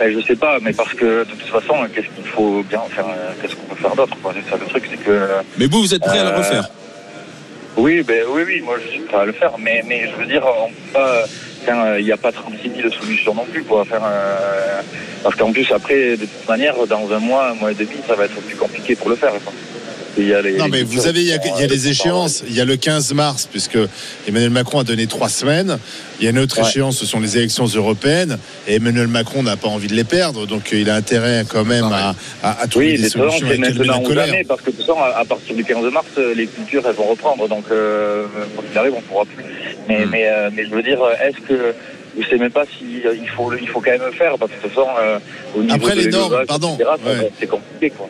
[0.02, 3.06] Ben, je sais pas, mais parce que de toute façon, qu'est-ce qu'il faut bien faire
[3.40, 5.28] Qu'est-ce qu'on peut faire d'autre C'est ça le truc, c'est que.
[5.60, 6.68] Mais vous, vous êtes prêt à le Euh, refaire
[7.78, 10.26] Oui, ben oui, oui, moi je suis prêt à le faire, mais mais je veux
[10.26, 11.26] dire, on peut pas.
[12.00, 14.02] Il n'y a pas 36 000 solutions non plus pour faire.
[14.04, 14.82] euh,
[15.22, 18.16] parce qu'en plus après, de toute manière, dans un mois, un mois et demi, ça
[18.16, 19.34] va être plus compliqué pour le faire.
[19.44, 19.54] quoi.
[20.18, 21.88] Il y a les, Non, mais vous savez, il y a, il y a les
[21.88, 22.44] échéances.
[22.48, 23.78] Il y a le 15 mars, puisque
[24.28, 25.78] Emmanuel Macron a donné trois semaines.
[26.20, 26.68] Il y a une autre Ouais.
[26.68, 28.38] échéance, ce sont les élections européennes.
[28.68, 30.46] Et Emmanuel Macron n'a pas envie de les perdre.
[30.46, 33.70] Donc, il a intérêt quand même à, à, à trouver Oui, des solutions et la
[33.70, 34.26] maintenant ou colère.
[34.28, 36.96] jamais, parce que de toute façon, à, partir du 15 mars, euh, les cultures, elles
[36.96, 37.48] vont reprendre.
[37.48, 39.44] Donc, euh, quand il arrive, on ne pourra plus.
[39.88, 40.10] Mais, Hmm.
[40.12, 41.74] mais, euh, mais je veux dire, est-ce que
[42.18, 44.38] je ne sais même pas si euh, il faut, il faut quand même le faire,
[44.38, 45.18] parce que de toute façon, euh,
[45.56, 47.32] au niveau Après, de les normes, pardon, ça- ouais.
[47.40, 48.10] c'est compliqué, quoi.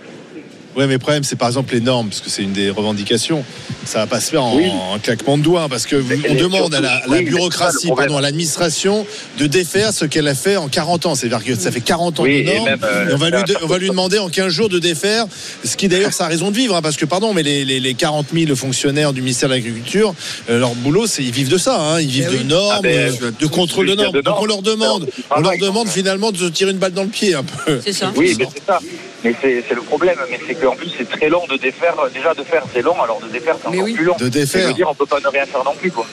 [0.75, 3.43] Ouais, mais le problème, c'est par exemple les normes, parce que c'est une des revendications.
[3.85, 4.67] Ça va pas se faire en, Oui.
[4.69, 5.97] en claquement de doigts, parce que
[6.29, 9.05] on demande à la, surtout- à la oui, mais bureaucratie, pardon, à l'administration
[9.37, 11.15] de défaire ce qu'elle a fait en 40 ans.
[11.15, 12.69] C'est-à-dire que ça fait 40 ans Oui, de et normes.
[12.69, 14.69] même, euh, et on va lui, faire de- on va lui demander en 15 jours
[14.69, 15.25] de défaire,
[15.65, 17.79] ce qui d'ailleurs, ça a raison de vivre, hein, parce que pardon, mais les, les,
[17.79, 20.13] les 40 000 fonctionnaires du ministère de l'Agriculture,
[20.49, 22.45] euh, leur boulot, c'est ils vivent de ça, hein, ils vivent Eh de oui.
[22.45, 24.21] normes, Ah euh, de contrôle de normes.
[24.21, 27.03] Donc on leur demande, C'est on leur demande finalement de se tirer une balle dans
[27.03, 27.81] le pied un peu.
[27.83, 28.11] C'est ça.
[28.15, 28.79] Oui, mais c'est ça.
[29.23, 30.17] Mais c'est c'est le problème.
[30.29, 31.95] Mais c'est qu'en plus, c'est très long de défaire.
[32.13, 32.99] Déjà, de faire, c'est long.
[33.01, 33.93] Alors, de défaire, c'est Mais encore oui.
[33.93, 34.15] plus long.
[34.17, 34.61] De Et défaire.
[34.63, 36.05] Je veux dire, on peut pas ne rien faire non plus, quoi.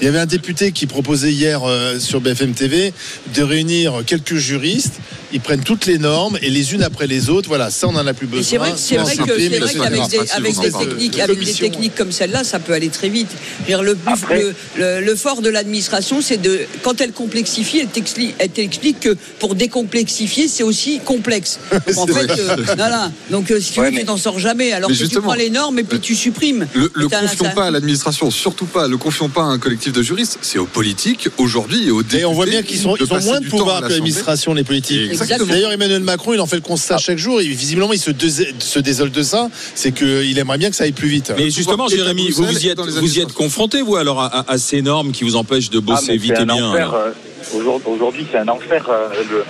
[0.00, 2.92] Il y avait un député qui proposait hier euh, sur BFM TV
[3.34, 5.00] de réunir quelques juristes.
[5.34, 7.48] Ils prennent toutes les normes et les unes après les autres.
[7.48, 8.44] Voilà, ça on en a plus besoin.
[8.44, 9.58] C'est vrai, c'est vrai qu'avec des,
[10.78, 13.28] techniques, avec des techniques comme celle-là, ça peut aller très vite.
[13.68, 17.88] Le, plus, Après- le, le- le fort de l'administration, c'est de quand elle complexifie, elle
[17.88, 21.58] t'explique, elle t'explique que pour décomplexifier, c'est aussi complexe.
[21.72, 22.40] Donc, en C'est fait, vrai.
[22.40, 23.10] euh, voilà.
[23.30, 24.72] Donc euh, si tu Ouais, veux, tu t'en sors jamais.
[24.72, 26.66] Alors que tu prends les normes et puis tu supprimes.
[26.74, 28.86] Le, confions pas à l'administration, surtout pas.
[28.86, 30.38] Le confions pas à un collectif de juristes.
[30.42, 32.20] C'est aux politiques aujourd'hui et aux députés.
[32.20, 34.62] Et on voit bien qu'ils sont, ils ont moins de pouvoir à que l'administration, les
[34.64, 35.10] politiques.
[35.24, 35.52] Exactement.
[35.52, 37.40] D'ailleurs, Emmanuel Macron, il en fait le constat chaque jour.
[37.40, 39.48] Et visiblement, il se, dés- se désole de ça.
[39.74, 41.32] C'est qu'il aimerait bien que ça aille plus vite.
[41.36, 44.58] Mais justement, Jérémy, vous y et êtes, vous y confronté, vous, alors, à, à- à
[44.58, 47.10] ces normes qui vous empêchent de Ah, bosser mais vite et bien euh,
[47.86, 48.88] Aujourd'hui, c'est un enfer.
[48.90, 49.44] euh, le-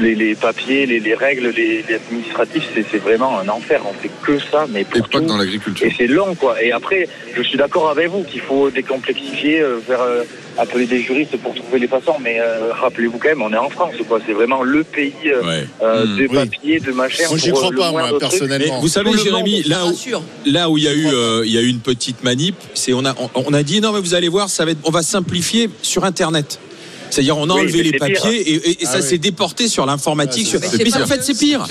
[0.00, 3.82] les, les papiers, les, les règles, les, les administratifs, c'est c'est vraiment un enfer.
[3.86, 5.86] On fait que ça, mais Et pour pas que dans l'agriculture.
[5.86, 6.62] Et c'est long, quoi.
[6.62, 10.22] Et après, je suis d'accord avec vous qu'il faut décomplexifier, euh, faire euh,
[10.58, 12.14] appeler des juristes pour trouver les façons.
[12.22, 14.18] Mais euh, rappelez-vous quand même, on est en France, quoi.
[14.26, 15.66] C'est vraiment le pays euh, Ouais.
[15.82, 16.16] euh, Hmm.
[16.16, 16.28] de Oui.
[16.34, 17.24] papier, de machin.
[17.28, 18.08] Moi, j'y crois euh, le pas, moi.
[18.12, 18.80] Mais personnellement.
[18.80, 19.92] vous savez, Jérémy, là où,
[20.46, 22.92] là où il y a eu, euh, il y a eu une petite manip, c'est
[22.92, 24.90] on a, on, on a dit non mais vous allez voir, ça va être, on
[24.90, 26.58] va simplifier sur Internet.
[27.10, 28.00] C'est-à-dire on a Oui, enlevé les pire.
[28.00, 29.02] papiers et, ça Ah oui.
[29.02, 30.46] s'est déporté sur l'informatique.
[30.46, 30.58] Ça.
[30.78, 31.66] mais en fait c'est pire.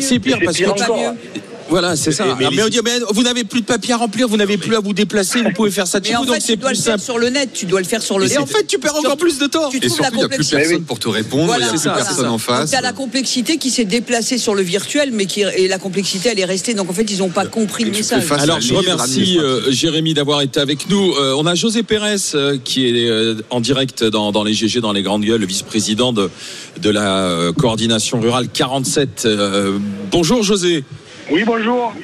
[0.00, 0.64] C'est pire parce que.
[1.68, 2.24] Voilà c'est ça.
[2.24, 4.36] Mais- mais Ah, Mais, on dit mais vous n'avez plus de papiers à remplir, vous
[4.36, 6.32] n'avez plus à vous déplacer, vous pouvez faire ça de Mais chez en vous fait,
[6.34, 7.04] donc c'est tu dois plus le faire simple.
[7.04, 7.50] sur le net.
[7.52, 8.38] Tu dois le faire sur le Et net.
[8.38, 9.70] en fait tu perds encore plus de temps.
[9.70, 11.68] Tu Et trouves la surtout, il n'y a plus personne pour te répondre, Voilà, il
[11.68, 12.70] n'y a plus ça, personne en face.
[12.70, 16.28] Donc, t'as la complexité qui s'est déplacée sur le virtuel, mais qui et la complexité
[16.30, 16.74] elle est restée.
[16.74, 18.24] Donc en fait ils n'ont pas compris Et le tu message.
[18.32, 21.12] Alors je remercie euh, Jérémy d'avoir été avec nous.
[21.14, 23.10] Euh, on a José Pérez euh, qui est
[23.50, 26.30] en direct dans, dans les GG, dans les grandes gueules, le vice-président de,
[26.80, 29.22] de la coordination rurale 47.
[29.24, 29.78] Euh,
[30.10, 30.84] bonjour José.
[31.30, 31.94] Oui, bonjour.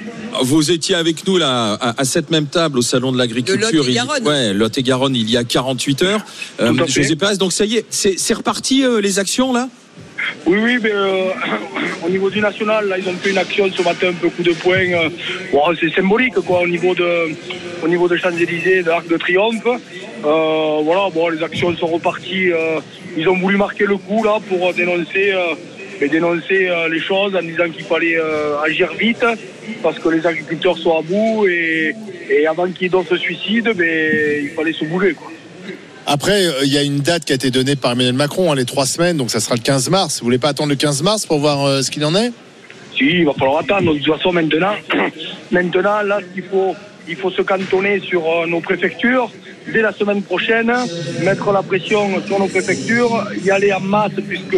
[0.43, 3.85] Vous étiez avec nous là à, à cette même table au salon de l'agriculture.
[4.25, 6.25] Ouais, Lot et Garonne il y a 48 heures.
[6.61, 6.73] Euh.
[6.87, 9.69] José Pérez, donc ça y est, c'est c'est reparti euh, les actions là?
[10.47, 11.31] Oui, oui, mais euh,
[12.07, 14.43] au niveau du national, là, ils ont fait une action ce matin, un peu coup
[14.43, 14.77] de poing.
[14.77, 15.09] euh,
[15.53, 17.35] bon, c'est symbolique, quoi, au niveau de,
[17.83, 19.65] au niveau de Champs-Élysées, de l'Arc de Triomphe.
[19.67, 22.53] Euh, voilà, bon, les actions sont reparties.
[22.53, 22.81] euh,
[23.17, 25.33] ils ont voulu marquer le coup, là, pour dénoncer,
[26.01, 29.25] et dénoncer euh, les choses en disant qu'il fallait euh, agir vite,
[29.83, 31.95] parce que les agriculteurs sont à bout, et,
[32.31, 35.31] et avant qu'il y ait d'autres suicides, ben, il fallait se bouger, quoi.
[36.07, 38.55] Après, euh, il y a une date qui a été donnée par Emmanuel Macron, hein,
[38.55, 40.21] les trois semaines, donc ça sera le 15 mars.
[40.21, 42.33] Vous voulez pas attendre le 15 mars pour voir ce qu'il en est?
[42.97, 43.93] Si, il va falloir attendre.
[43.95, 44.73] De toute façon, maintenant,
[45.53, 46.75] maintenant là, il faut,
[47.07, 49.31] il faut se cantonner sur nos préfectures.
[49.69, 50.73] Dès la semaine prochaine,
[51.23, 54.57] mettre la pression sur nos préfectures, y aller en masse, puisque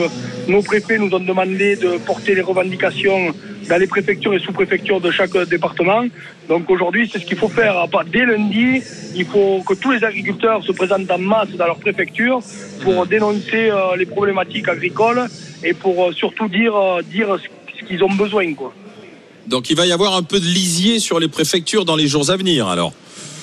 [0.49, 3.35] nos préfets nous ont demandé de porter les revendications
[3.69, 6.05] dans les préfectures et sous-préfectures de chaque département.
[6.49, 7.87] Donc aujourd'hui, c'est ce qu'il faut faire.
[8.13, 8.83] Dès lundi,
[9.15, 12.41] il faut que tous les agriculteurs se présentent en masse dans leur préfecture
[12.83, 15.29] pour dénoncer euh, les problématiques agricoles
[15.63, 17.49] et pour euh, surtout dire, euh, dire ce
[17.83, 18.53] ce qu'ils ont besoin.
[18.55, 18.73] Quoi.
[19.47, 22.31] Donc il va y avoir un peu de lisier sur les préfectures dans les jours
[22.31, 22.93] à venir alors.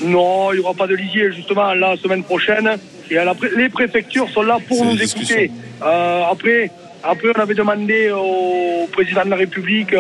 [0.02, 2.70] Non, il n'y aura pas de lisier, justement, la semaine prochaine.
[3.12, 5.52] Et à la pré- les préfectures sont là pour nous écouter.
[5.84, 6.70] Euh, après,
[7.04, 9.96] après, on avait demandé au président de la République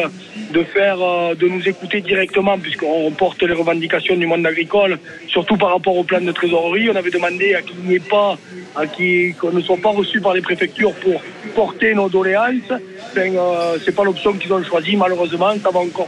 [0.51, 5.57] de faire, euh, de nous écouter directement, puisqu'on porte les revendications du monde agricole, surtout
[5.57, 6.89] par rapport au plan de trésorerie.
[6.89, 8.37] On avait demandé à qu'il n'y ait pas,
[8.75, 11.21] à qui- qu'on ne soit pas reçus par les préfectures pour
[11.55, 12.71] porter nos doléances.
[13.15, 15.51] Ben, euh, c'est pas l'option qu'ils ont choisie, malheureusement.
[15.63, 16.07] Ça va encore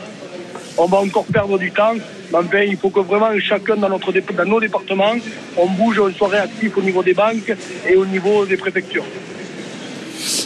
[0.77, 1.95] on va encore perdre du temps.
[2.31, 5.15] Mais enfin, il faut que vraiment chacun dans, notre, dans nos départements,
[5.57, 7.53] on bouge, on soit réactif au niveau des banques
[7.89, 9.05] et au niveau des préfectures.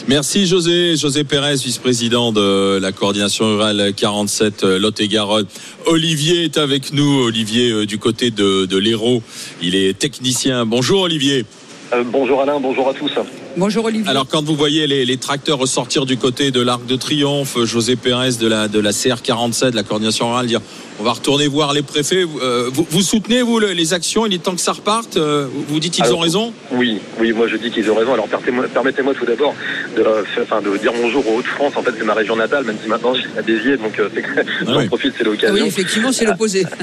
[0.08, 5.46] Merci José, José Pérez, vice-président de la coordination rurale 47 euh, Lot-et-Garonne.
[5.86, 9.22] Olivier est avec nous, Olivier euh, du côté de, de l'Hérault.
[9.62, 10.64] Il est technicien.
[10.64, 11.44] Bonjour Olivier.
[11.92, 13.12] Euh, bonjour Alain, bonjour à tous.
[13.56, 14.08] Bonjour Olivier.
[14.10, 17.94] Alors quand vous voyez les, les tracteurs ressortir du côté de l'Arc de Triomphe, José
[17.94, 20.60] Pérez de la, de la CR47, de la coordination rurale, dire
[20.98, 24.34] on va retourner voir les préfets, euh, vous, vous soutenez vous le- les actions, il
[24.34, 27.46] est temps que ça reparte, euh, vous dites qu'ils Alors, ont raison Oui, oui, moi
[27.46, 28.14] je dis qu'ils ont raison.
[28.14, 29.54] Alors permettez-moi permettez-moi tout d'abord
[29.96, 31.74] de, euh, enfin, de dire bonjour aux Hauts-de-France.
[31.76, 34.08] En fait, c'est ma région natale, même si maintenant je suis à Béziers, donc euh,
[34.12, 34.86] c'est que j'en oui.
[34.88, 35.54] profite, c'est Ah l'occasion.
[35.54, 36.64] oui, effectivement, c'est l'opposé.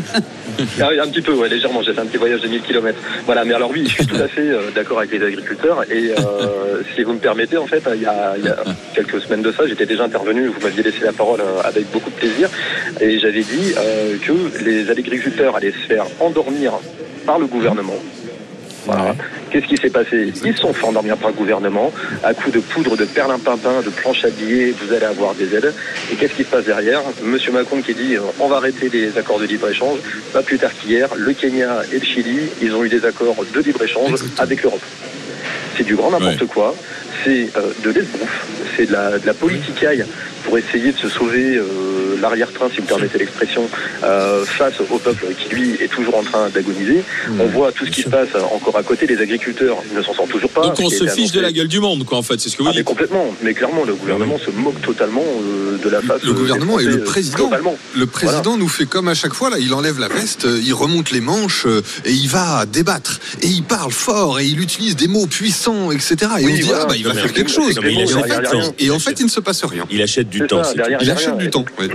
[0.81, 1.81] Ah un petit peu, ouais, légèrement.
[1.81, 2.97] J'ai fait un petit voyage de 1000 km.
[3.25, 5.83] Voilà, mais alors oui, je suis tout à fait euh, d'accord avec les agriculteurs.
[5.91, 8.57] Et euh, si vous me permettez, en fait, il y a, il y a
[8.93, 10.47] quelques semaines de ça, j'étais déjà intervenu.
[10.47, 12.49] Vous m'aviez laissé la parole euh, avec beaucoup de plaisir,
[12.99, 16.73] et j'avais dit euh, que les agriculteurs allaient se faire endormir
[17.25, 17.95] par le gouvernement.
[18.85, 19.15] Voilà.
[19.49, 20.33] Qu'est-ce qui s'est passé?
[20.43, 21.91] Ils sont fait endormir par le gouvernement
[22.23, 24.73] à coup de poudre, de perlimpinpin, de planches à billets.
[24.81, 25.73] Vous allez avoir des aides.
[26.11, 27.01] Et qu'est-ce qui se passe derrière?
[27.23, 29.99] Monsieur Macron qui dit euh, on va arrêter les accords de libre échange.
[30.33, 33.59] Pas plus tard qu'hier, le Kenya et le Chili, ils ont eu des accords de
[33.61, 34.81] libre échange avec l'Europe.
[35.77, 36.75] C'est du grand n'importe quoi.
[37.23, 38.45] C'est euh, de l'esbrouf.
[38.75, 40.05] C'est de la, de la politicaille
[40.43, 43.67] pour essayer de se sauver euh, l'arrière-train, si vous me permettez l'expression,
[44.03, 47.03] euh, face au peuple qui, lui, est toujours en train d'agoniser.
[47.39, 49.07] On voit tout ce qui se passe encore à côté.
[49.07, 50.61] Les agriculteurs ne s'en sortent toujours pas.
[50.61, 52.63] Donc on se fiche de la gueule du monde, quoi, en fait, c'est ce que
[52.63, 52.87] vous ah, mais dites.
[52.87, 56.23] complètement, mais clairement, le gouvernement se moque totalement euh, de la face.
[56.23, 57.37] Le gouvernement et le président.
[57.47, 57.77] globalement.
[57.95, 61.11] Le président nous fait comme à chaque fois, là, il enlève la veste, il remonte
[61.11, 61.65] les manches
[62.05, 63.19] et il va débattre.
[63.41, 66.15] Et il parle fort et il utilise des mots puissants, etc.
[66.39, 66.83] Et Oui, on dit, voilà.
[66.83, 67.75] ah bah il va Mais faire quelque chose.
[67.75, 68.75] non, mais il et, achète en du fait, temps.
[68.79, 69.85] et en fait, il ne se passe rien.
[69.91, 70.61] Il achète du temps.
[70.75, 71.65] Il achète du temps.
[71.79, 71.87] ouais.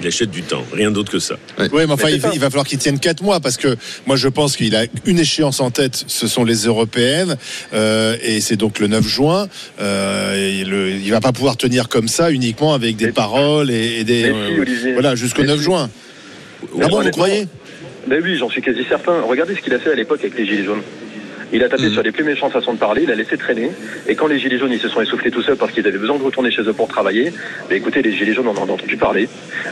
[0.00, 1.36] Il achète du temps, rien d'autre que ça.
[1.58, 4.56] Oui, mais enfin, il, va falloir qu'il tienne 4 mois parce que moi, je pense
[4.56, 7.36] qu'il a une échéance en tête, ce sont les européennes,
[7.74, 9.48] euh, et c'est donc le 9 juin.
[9.80, 13.70] Euh, et le, il va pas pouvoir tenir comme ça uniquement avec des Mais- paroles
[13.70, 14.30] et, et des.
[14.58, 14.92] Olivier.
[14.92, 15.64] voilà, jusqu'au Mais 9 si.
[15.64, 15.90] juin.
[16.82, 17.46] Ah bon, vous croyez?
[18.06, 19.20] Ben oui, j'en suis quasi certain.
[19.20, 20.82] Regardez ce qu'il a fait à l'époque avec les Gilets jaunes.
[21.52, 21.92] Il a tapé Mhm.
[21.92, 23.70] sur les plus méchantes façons de parler, il a laissé traîner.
[24.06, 26.16] Et quand les Gilets jaunes, ils se sont essoufflés tout seuls parce qu'ils avaient besoin
[26.18, 27.32] de retourner chez eux pour travailler,
[27.68, 29.28] ben écoutez, les Gilets jaunes, on en a entendu parler.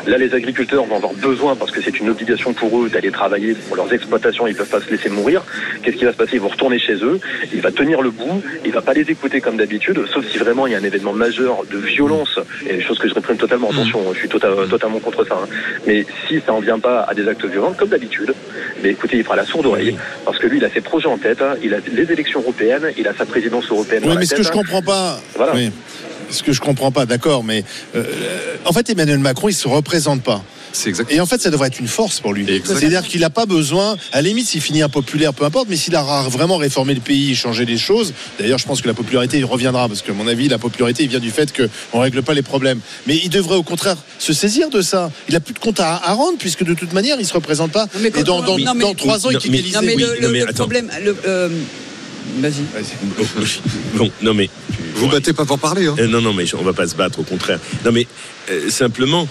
[0.07, 3.55] Là, les agriculteurs vont avoir besoin, parce que c'est une obligation pour eux d'aller travailler
[3.55, 5.45] pour leurs exploitations, ils peuvent pas se laisser mourir.
[5.83, 6.33] Qu'est-ce qui va se passer?
[6.35, 7.21] Ils vont retourner chez eux,
[7.53, 10.67] il va tenir le bout, il va pas les écouter comme d'habitude, sauf si vraiment
[10.67, 12.39] il y a un événement majeur de violence,
[12.69, 15.35] et des choses que je réprime totalement, attention, je suis tota- totalement contre ça.
[15.43, 15.49] hein.
[15.87, 18.35] Mais si ça en vient pas à des actes violents, comme d'habitude,
[18.83, 21.19] ben écoutez, il fera la sourde oreille, parce que lui, il a ses projets en
[21.19, 24.05] tête, hein, il a les élections européennes, il a sa présidence européenne.
[24.07, 24.53] Oui, mais ce que je hein.
[24.53, 25.21] comprends pas.
[25.37, 25.55] Voilà.
[25.55, 25.71] Oui.
[26.31, 27.65] Ce que je comprends pas, d'accord, mais
[27.97, 28.05] euh,
[28.65, 30.43] en fait, Emmanuel Macron, il se représente pas.
[31.09, 32.45] Et en fait, ça devrait être une force pour lui.
[32.65, 35.97] C'est-à-dire qu'il n'a pas besoin, à la limite, s'il finit impopulaire, peu importe, mais s'il
[35.97, 39.47] a vraiment réformé le pays, changé les choses, d'ailleurs, je pense que la popularité, il
[39.47, 42.23] reviendra, parce que, à mon avis, la popularité, il vient du fait qu'on ne règle
[42.23, 42.81] pas les problèmes.
[43.07, 45.11] Mais il devrait, au contraire, se saisir de ça.
[45.29, 47.33] Il n'a plus de compte à, à rendre, puisque de toute manière, il ne se
[47.33, 47.85] représente pas.
[47.95, 49.75] Non, mais Et dans, on- dans, non, mais- dans trois ans, il quitte l'Élysée.
[49.75, 50.91] Non, mais Oui, le, problème.
[52.37, 52.63] Vas-y.
[53.95, 54.49] Bon, non mais
[54.95, 55.87] Vous battez pas pour parler.
[55.87, 55.97] Hein.
[55.99, 57.59] Euh, non, non, mais on va pas se battre, au contraire.
[57.85, 58.07] Non, mais
[58.51, 59.27] euh, simplement,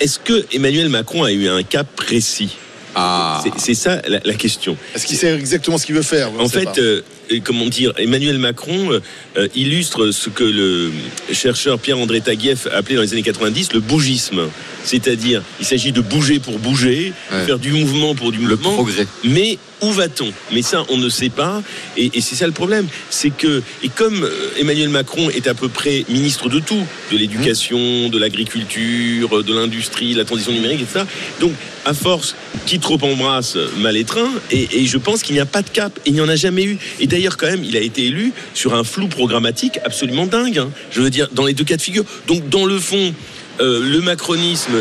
[0.00, 2.56] est-ce que Emmanuel Macron a eu un cap précis?
[2.94, 3.42] Ah.
[3.58, 4.76] C'est- ça la, la question.
[4.94, 6.30] Est-ce qu'il sait exactement ce qu'il veut faire?
[6.38, 7.02] En fait, euh,
[7.44, 9.00] comment dire, Emmanuel Macron euh,
[9.36, 10.90] euh, illustre ce que le
[11.32, 14.42] chercheur Pierre-André Taguieff appelait dans les années 90 le bougisme.
[14.84, 17.44] C'est-à-dire, il s'agit de bouger pour bouger, Ouais.
[17.44, 18.74] faire du mouvement pour du mouvement.
[18.74, 19.06] progrès.
[19.24, 20.32] Mais où va-t-on?
[20.52, 21.62] Mais ça, on ne sait pas.
[21.96, 22.86] Et, et c'est ça le problème.
[23.10, 27.16] C'est que, et comme euh, Emmanuel Macron est à peu près ministre de tout, de
[27.18, 31.04] l'éducation, de l'agriculture, de l'industrie, de la transition numérique, etc.
[31.40, 31.52] Donc,
[31.84, 32.34] à force,
[32.66, 34.30] qui trop embrasse, mal étreint.
[34.50, 35.98] Et, et je pense qu'il n'y a pas de cap.
[36.06, 36.78] Et il n'y en a jamais eu.
[37.00, 40.58] Et d'ailleurs, quand même, il a été élu sur un flou programmatique absolument dingue.
[40.58, 40.70] hein.
[40.90, 42.04] Je veux dire, dans les deux cas de figure.
[42.26, 43.14] Donc, dans le fond,
[43.60, 44.74] euh, le macronisme.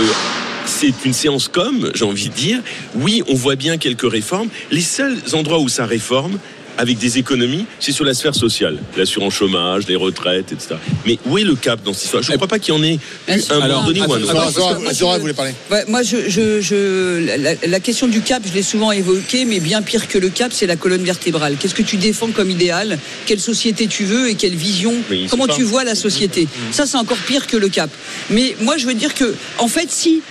[0.00, 0.04] euh,
[0.64, 2.60] c'est une séance comme, j'ai envie de dire.
[2.94, 4.48] Oui, on voit bien quelques réformes.
[4.70, 6.38] Les seuls endroits où ça réforme,
[6.78, 8.78] avec des économies, c'est sur la sphère sociale.
[8.96, 10.76] L'assurance chômage, les retraites, etc.
[11.06, 12.22] Mais où est le cap dans cette histoire?
[12.22, 14.22] Je ne crois pas qu'il y en ait eu un moment Alors, donné ou un
[14.22, 14.92] autre.
[14.92, 15.52] Zora, voulait parler.
[15.88, 19.82] Moi, je, je, je- la, la question du cap, je l'ai souvent évoquée, mais bien
[19.82, 21.56] pire que le cap, c'est la colonne vertébrale.
[21.58, 22.98] Qu'est-ce que tu défends comme idéal?
[23.26, 24.94] Quelle société tu veux et quelle vision?
[25.30, 26.46] Comment tu vois la société?
[26.70, 27.90] Ça, c'est encore pire que le cap.
[28.30, 30.22] Mais moi, je veux dire que, en fait, si,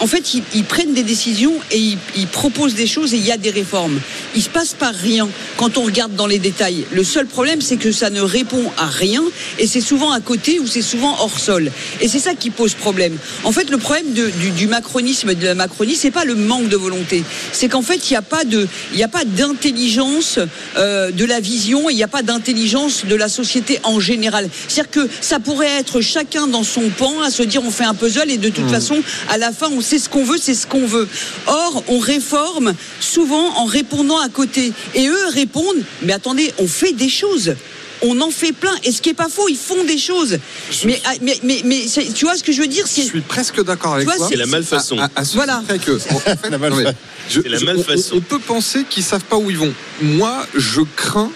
[0.00, 3.24] en fait, ils, ils prennent des décisions et ils, ils proposent des choses et il
[3.24, 3.98] y a des réformes.
[4.34, 5.28] Il se passe pas rien.
[5.56, 6.84] Quand on regarde dans les détails.
[6.92, 9.22] Le seul problème, c'est que ça ne répond à rien
[9.58, 11.70] et c'est souvent à côté ou c'est souvent hors sol.
[12.00, 13.16] Et c'est ça qui pose problème.
[13.44, 16.34] En fait, le problème de- du, du macronisme et de la Macronie, c'est pas le
[16.34, 17.24] manque de volonté.
[17.52, 20.38] C'est qu'en fait, il n'y a pas de, il a pas d'intelligence
[20.76, 24.48] euh, de la vision, et il n'y a pas d'intelligence de la société en général.
[24.68, 27.94] C'est-à-dire que ça pourrait être chacun dans son pan à se dire on fait un
[27.94, 28.96] puzzle et de toute façon,
[29.30, 31.08] à la fin, on sait ce qu'on veut, c'est ce qu'on veut.
[31.46, 34.72] Or, on réforme souvent en répondant à côté.
[34.94, 37.54] Et eux répondent, mais attendez, on fait des choses.
[38.02, 38.74] On en fait plein.
[38.84, 40.38] Et ce qui est pas faux, ils font des choses.
[40.84, 43.20] Mais, ah, mais, mais, mais c'est- tu vois ce que je veux dire Je suis
[43.22, 44.28] presque d'accord avec vois, toi.
[44.30, 44.98] c'est la malfaçon.
[44.98, 45.62] À, à- à ce Voilà.
[45.66, 46.94] près que, en fait, La malfa- non, mais
[47.30, 48.10] je- C'est la je- on- malfaçon.
[48.12, 49.72] On, on peut penser qu'ils savent pas où ils vont.
[50.02, 51.30] Moi, je crains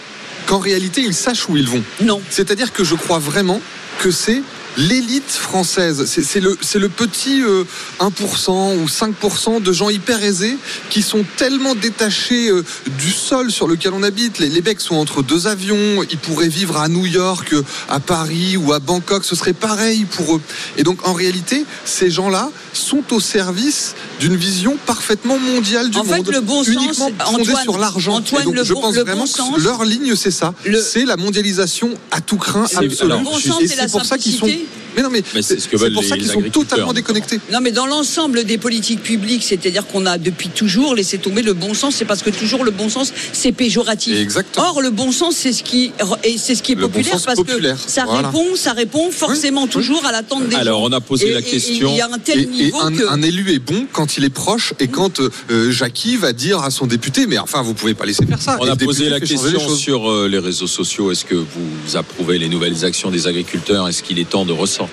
[0.47, 1.83] qu'en réalité, ils sachent où ils vont.
[2.03, 2.21] non.
[2.29, 3.61] C'est-à-dire que je crois vraiment
[4.01, 4.43] que c'est
[4.77, 6.05] l'élite française.
[6.07, 7.65] C'est le, le petit euh,
[8.01, 10.57] 1% ou 5% de gens hyper aisés
[10.89, 12.65] qui sont tellement détachés euh,
[12.99, 14.39] du sol sur lequel on habite.
[14.39, 16.03] Les, les mecs sont entre deux avions.
[16.11, 19.25] Ils pourraient vivre à New York, euh, à Paris ou à Bangkok.
[19.25, 20.41] Ce serait pareil pour eux.
[20.77, 22.51] Et donc, en réalité, ces gens-là
[22.81, 26.31] sont au service d'une vision parfaitement mondiale du En fait, monde.
[26.33, 28.21] le bon sens, uniquement fondée Antoine- sur l'argent.
[28.21, 30.55] Donc, le je pense vraiment bon que sens- leur ligne, c'est ça.
[30.65, 33.23] Le- C'est la mondialisation à tout craint absolu.
[33.23, 34.47] bon Et c'est pour ça qu'ils sont.
[34.97, 37.41] Mais non, mais, Mais c'est ce que c'est veulent pour ça qu'ils sont totalement déconnectés.
[37.53, 41.53] Non, mais dans l'ensemble des politiques publiques, c'est-à-dire qu'on a depuis toujours laissé tomber le
[41.53, 44.17] bon sens, c'est parce que toujours le bon sens, c'est péjoratif.
[44.19, 44.67] Exactement.
[44.71, 45.93] Or, le bon sens, c'est ce qui,
[46.25, 48.29] et c'est ce qui est Le populaire parce populaire, que ça voilà.
[48.29, 50.87] répond, ça répond forcément toujours à l'attente des Alors, gens.
[50.89, 51.91] on a posé Et- la et- et question.
[51.93, 53.09] Il y a un tel Et, et niveau un, que.
[53.09, 56.71] un élu est bon quand il est proche et quand euh, Jackie va dire à
[56.71, 58.57] son député mais enfin vous pouvez pas laisser faire ça.
[58.61, 61.11] On Et a posé la les question sur euh, les réseaux sociaux.
[61.13, 63.89] Est-ce que vous approuvez les nouvelles actions des agriculteurs?
[63.89, 64.90] Est-ce qu'il est temps de ressortir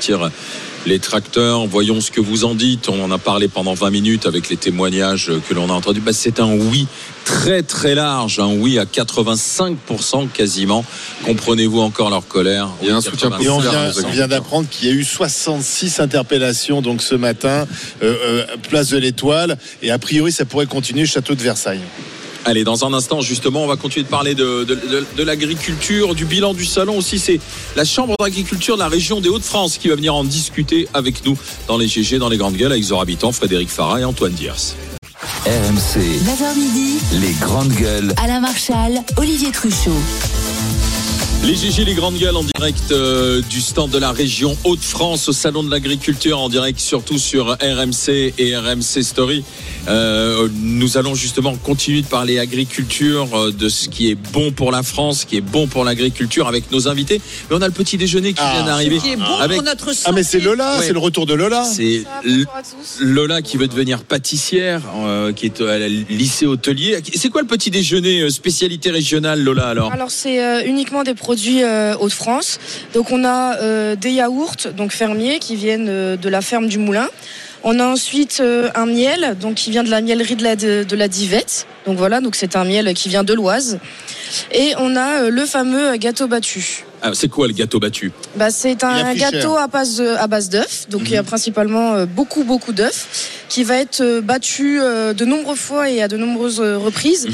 [0.86, 2.90] les tracteurs Voyons ce que vous en dites.
[2.90, 6.00] On en a parlé pendant 20 minutes avec les témoignages que l'on a entendus.
[6.00, 6.88] Bah, c'est un oui
[7.26, 10.86] très très large, un oui à 85% quasiment.
[11.26, 12.70] Comprenez-vous encore leur colère?
[12.82, 13.44] Il y a un soutien 85.
[13.44, 17.68] Et on vient, d'apprendre qu'il y a eu 66 interpellations donc ce matin,
[18.02, 21.82] euh, euh, place de l'Étoile, et a priori ça pourrait continuer château de Versailles.
[22.50, 26.16] Allez, dans un instant, justement, on va continuer de parler de, de- de- de l'agriculture,
[26.16, 27.20] du bilan du salon aussi.
[27.20, 27.42] C'est
[27.76, 31.38] la Chambre d'agriculture de la région des Hauts-de-France qui va venir en discuter avec nous
[31.68, 34.52] dans les GG, dans les grandes gueules, avec Zora Habitant, Frédéric Farah et Antoine Diers.
[35.46, 38.14] RMC, 9h midi, les grandes gueules.
[38.24, 39.92] Alain Marchal, Olivier Truchot.
[41.44, 45.34] Les GG, les grandes gueules en direct euh, du stand de la région Hauts-de-France au
[45.34, 49.44] Salon de l'Agriculture, en direct surtout sur RMC et RMC Story.
[49.88, 54.72] Euh, nous allons justement continuer de parler agriculture, euh, de ce qui est bon pour
[54.72, 57.22] la France, ce qui est bon pour l'agriculture avec nos invités.
[57.50, 58.54] Mais on a le petit déjeuner qui Ah.
[58.56, 59.00] vient d'arriver.
[59.00, 60.06] Ce qui est bon avec pour notre santé.
[60.08, 60.86] Ah mais c'est Lola, Ouais.
[60.86, 61.64] c'est le retour de Lola.
[61.64, 62.04] c'est
[63.00, 67.00] Lola qui veut devenir pâtissière, euh, qui est à la lycée hôtelier.
[67.16, 69.92] C'est quoi le petit déjeuner spécialité régionale, Lola alors?
[69.94, 72.60] Alors c'est euh, uniquement des produits euh, Hauts-de-France.
[72.94, 76.78] Donc on a euh, des yaourts donc fermiers qui viennent euh, de la ferme du
[76.78, 77.08] Moulin.
[77.64, 81.08] On a ensuite euh, un miel donc qui vient de la mielerie de la, de,
[81.08, 81.68] Divette.
[81.86, 83.80] Donc voilà, donc c'est un miel qui vient de l'Oise.
[84.52, 86.87] Et on a euh, le fameux gâteau battu.
[87.02, 89.58] Ah, C'est quoi le gâteau battu Bah, c'est un gâteau cher.
[89.58, 93.06] à base, de- à base d'œufs, donc il y a principalement euh, beaucoup beaucoup d'œufs,
[93.50, 97.28] qui va être euh, battu euh, de nombreuses fois et à de nombreuses reprises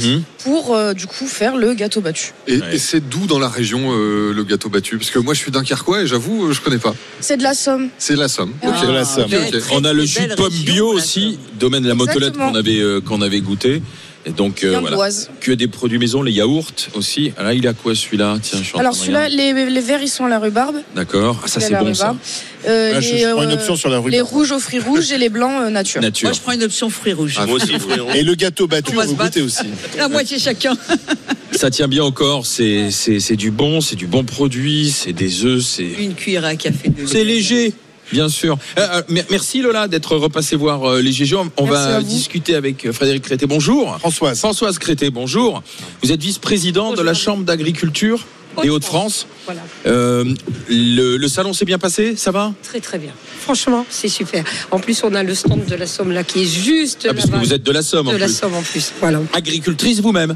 [0.44, 2.34] pour euh, du coup faire le gâteau battu.
[2.48, 2.76] Et, Ouais.
[2.76, 4.98] et c'est d'où dans la région euh, le gâteau battu?
[4.98, 6.94] Parce que moi je suis dunkerquois et j'avoue je connais pas.
[7.22, 7.90] C'est de la somme.
[7.98, 8.52] C'est la Somme.
[8.64, 9.30] Ah, de la Somme.
[9.72, 12.52] On a le jus de pomme bio aussi, domaine de la Motelette Exactement.
[12.52, 13.82] qu'on avait, euh, qu'on avait goûté.
[14.26, 15.10] Et donc, euh, voilà.
[15.42, 17.34] Que des produits maison, les yaourts aussi.
[17.38, 18.38] Ah, Là, il a quoi celui-là?
[18.42, 20.40] Tiens, je suis en Alors train de celui-là, les, les verts ils sont à la
[20.40, 20.78] rhubarbe.
[20.96, 21.42] D'accord.
[21.44, 22.12] Ah, ça, c'est bon, ça.
[22.12, 22.18] rhubarbe.
[22.66, 24.10] Euh, Ah, je, les, je prends une euh, option sur la rue.
[24.12, 26.00] les rouges aux fruits rouges et les blancs euh, nature.
[26.02, 26.30] Nature.
[26.30, 27.38] Moi, je prends une option fruits rouges.
[27.46, 28.12] Moi aussi, frérot.
[28.14, 29.66] Et le gâteau battu, vous goûtez aussi.
[29.98, 30.78] La moitié chacun.
[31.52, 32.46] Ça tient bien corps.
[32.46, 35.84] C'est, c'est, c'est du bon, c'est du bon produit, c'est des œufs, c'est.
[35.84, 36.90] Une cuillère à café.
[36.90, 37.74] de C'est léger.
[38.14, 38.58] Bien sûr.
[38.78, 41.36] Euh, euh, mer- merci Lola d'être repassé voir euh, les GG.
[41.36, 43.48] On- Merci va discuter avec Frédéric Crété.
[43.48, 43.98] Bonjour.
[43.98, 44.38] Françoise.
[44.38, 45.64] Françoise Crété, bonjour.
[46.04, 48.24] Vous êtes vice-président de la Chambre d'agriculture
[48.62, 49.26] des Hauts-de-France.
[49.46, 50.24] Voilà, Euh,
[50.70, 52.54] le, le salon s'est bien passé, ça va?
[52.62, 53.10] Très très bien.
[53.42, 54.44] Franchement, c'est super.
[54.70, 57.32] En plus, on a le stand de la Somme là qui est juste ah, Parce
[57.32, 58.36] que vous êtes de la Somme en de la plus.
[58.36, 58.92] Somme en plus.
[59.02, 59.22] Voilà.
[59.34, 60.36] Agricultrice vous-même,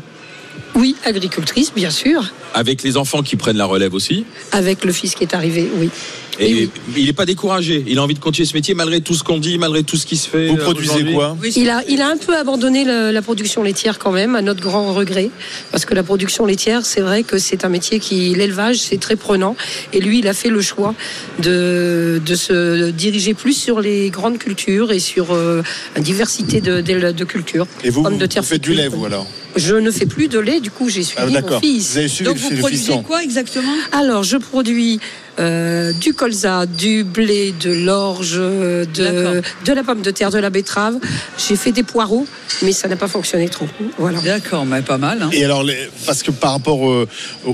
[0.73, 4.25] Oui, agricultrice, bien sûr, avec les enfants qui prennent la relève aussi?
[4.51, 5.91] avec le fils qui est arrivé, oui.
[6.39, 7.83] Et Oui, il n'est pas découragé.
[7.87, 10.05] Il a envie de continuer ce métier malgré tout ce qu'on dit, malgré tout ce
[10.05, 10.47] qui se fait.
[10.47, 13.97] Vous euh, produisez quoi Il a, il a un peu abandonné le- la production laitière
[13.99, 15.29] quand même, à notre grand regret,
[15.71, 19.15] parce que la production laitière, c'est vrai que c'est un métier qui, l'élevage, c'est très
[19.15, 19.55] prenant,
[19.93, 20.93] et lui, il a fait le choix
[21.39, 25.61] de, de se diriger plus sur les grandes cultures et sur euh,
[25.95, 27.67] une diversité de, de, de cultures.
[27.83, 30.27] Et vous, vous, de terre vous faites du lait, vous alors Je ne fais plus
[30.27, 31.91] de lait, du coup j'ai suivi Ah, mon fils.
[31.91, 33.03] Vous avez suivi Donc le, vous le produisez fiston.
[33.03, 33.73] quoi exactement?
[33.91, 34.99] Alors, je produis
[35.39, 40.39] euh, du colza, du blé, de l'orge, euh, de, de la pomme de terre, de
[40.39, 40.95] la betterave.
[41.37, 42.25] J'ai fait des poireaux,
[42.63, 43.67] mais ça n'a pas fonctionné trop.
[43.99, 44.19] Voilà.
[44.21, 45.21] D'accord, mais pas mal.
[45.21, 45.29] hein.
[45.31, 47.07] Et alors, les- parce que par rapport euh,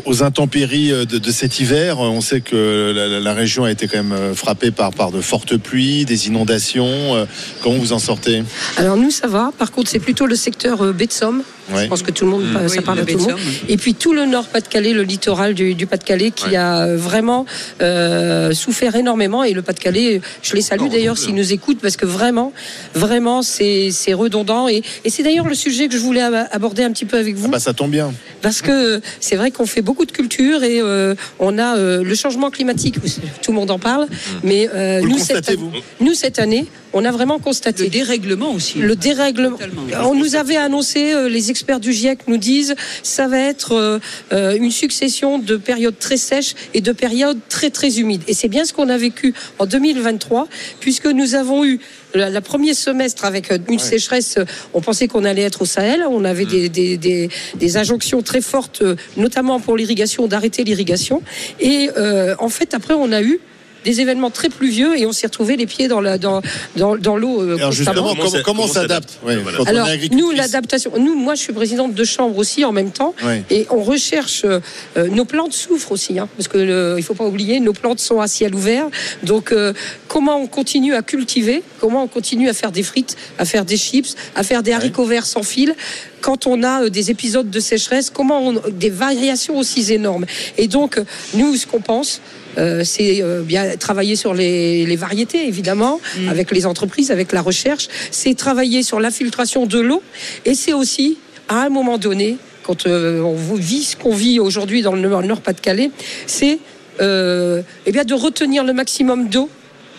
[0.05, 4.11] aux intempéries de, de cet hiver, on sait que la, région a été quand même
[4.13, 7.15] euh, frappée par, par de fortes pluies, des inondations.
[7.15, 7.25] Euh,
[7.61, 8.43] Comment vous en sortez?
[8.77, 9.51] Alors nous, ça va.
[9.57, 11.43] Par contre, c'est plutôt le secteur euh, baie de Somme.
[11.71, 11.83] Ouais.
[11.83, 12.67] Je pense que tout le monde, Mmh.
[12.67, 13.39] ça Oui, parle à tout le monde.
[13.69, 16.55] Et puis tout le Nord Pas-de-Calais, le littoral du, du Pas-de-Calais, qui Ouais.
[16.57, 17.45] a euh, vraiment
[17.81, 19.43] euh, souffert énormément.
[19.43, 21.25] Et le Pas-de-Calais, je les salue d'ailleurs plus.
[21.25, 22.51] s'ils nous écoutent, parce que vraiment,
[22.93, 24.67] vraiment, c'est redondant.
[24.67, 27.35] Et, et c'est d'ailleurs le sujet que je voulais ab- aborder un petit peu avec
[27.35, 27.45] vous.
[27.47, 28.13] Ah bah, Ça tombe bien.
[28.41, 32.15] Parce que c'est vrai qu'on fait beaucoup de culture et euh, on a euh, le
[32.15, 32.95] changement climatique,
[33.41, 34.07] tout le monde en parle,
[34.43, 37.83] mais euh, Vous le nous, cette, constatez, vous nous, cette année, on a vraiment constaté
[37.85, 38.79] Le dérèglement aussi.
[38.79, 39.57] le dérèglement.
[39.57, 39.81] Totalement.
[40.09, 42.73] On nous avait annoncé, euh, les experts du GIEC nous disent,
[43.03, 43.99] ça va être euh,
[44.31, 48.23] euh, une succession de périodes très sèches et de périodes très très humides.
[48.27, 50.47] Et c'est bien ce qu'on a vécu en 2023,
[50.79, 51.79] puisque nous avons eu
[52.15, 54.39] la, la premier semestre avec euh, une sécheresse.
[54.73, 56.03] On pensait qu'on allait être au Sahel.
[56.09, 58.81] On avait des, des, des, des injonctions très fortes,
[59.15, 61.21] notamment pour l'irrigation, d'arrêter l'irrigation.
[61.59, 63.39] Et euh, en fait, après, on a eu
[63.83, 66.41] des événements très pluvieux et on s'est retrouvé les pieds dans la dans
[66.75, 67.71] dans, dans l'eau euh, Alors constamment.
[67.71, 69.57] justement, Comment comment, s'adapte Ouais, Voilà.
[69.57, 72.71] quand on est Alors, nous, l'adaptation, nous, moi, je suis présidente de chambre aussi en
[72.71, 73.43] même temps, Ouais.
[73.49, 74.43] et on recherche.
[74.45, 74.59] euh,
[74.97, 77.99] euh, nos plantes souffrent aussi, hein, parce que le- il faut pas oublier, nos plantes
[77.99, 78.85] sont à ciel ouvert.
[79.23, 79.73] Donc, euh,
[80.07, 83.77] comment on continue à cultiver Comment on continue à faire des frites, à faire des
[83.77, 85.75] chips, à faire des haricots verts sans fil
[86.21, 90.25] quand on a des épisodes de sécheresse, comment on, des variations aussi énormes.
[90.57, 90.97] Et donc,
[91.33, 92.21] nous, ce qu'on pense,
[92.57, 95.99] euh, c'est euh, bien travailler sur les, les variétés, évidemment,
[96.29, 97.87] avec les entreprises, avec la recherche.
[98.11, 100.01] C'est travailler sur l'infiltration de l'eau.
[100.45, 104.81] Et c'est aussi, à un moment donné, quand euh, on vit ce qu'on vit aujourd'hui
[104.81, 105.91] dans le Nord- Nord-Pas-de-Calais,
[106.27, 106.59] c'est
[107.01, 109.49] euh, eh bien de retenir le maximum d'eau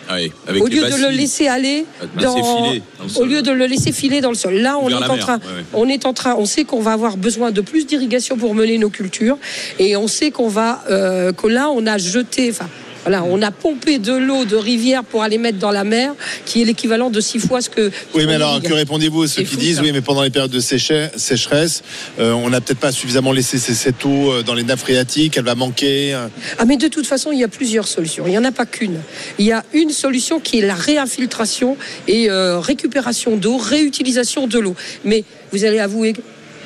[0.09, 0.15] Ah
[0.47, 1.87] avec au lieu de le laisser aller
[2.17, 3.23] Laisser dans, filer dans le sol.
[3.23, 4.55] au lieu de le laisser filer dans le sol.
[4.55, 5.65] Là, on Vers est en mer, train, ouais.
[5.73, 8.79] on est en train, on sait qu'on va avoir besoin de plus d'irrigation pour mener
[8.79, 9.39] nos cultures,
[9.79, 12.69] et on sait qu'on va, euh, que là, on a jeté, enfin.
[13.05, 16.15] Voilà, on a pompé de l'eau de rivière pour aller mettre dans la mer,
[16.47, 17.91] qui est l'équivalent de six fois ce que.
[18.15, 19.83] Oui, mais alors que répondez-vous à ceux qui fou, disent ça.
[19.83, 21.83] oui, mais pendant les périodes de sécher- sécheresse,
[22.19, 25.45] euh, on n'a peut-être pas suffisamment laissé cette eau euh, dans les nappes phréatiques, elle
[25.45, 26.15] va manquer.
[26.15, 26.29] euh.
[26.59, 28.25] Ah, mais de toute façon, il y a plusieurs solutions.
[28.27, 28.99] Il n'y en a pas qu'une.
[29.39, 31.77] Il y a une solution qui est la réinfiltration
[32.09, 34.75] et euh, récupération d'eau, réutilisation de l'eau.
[35.05, 36.15] Mais vous allez avouer,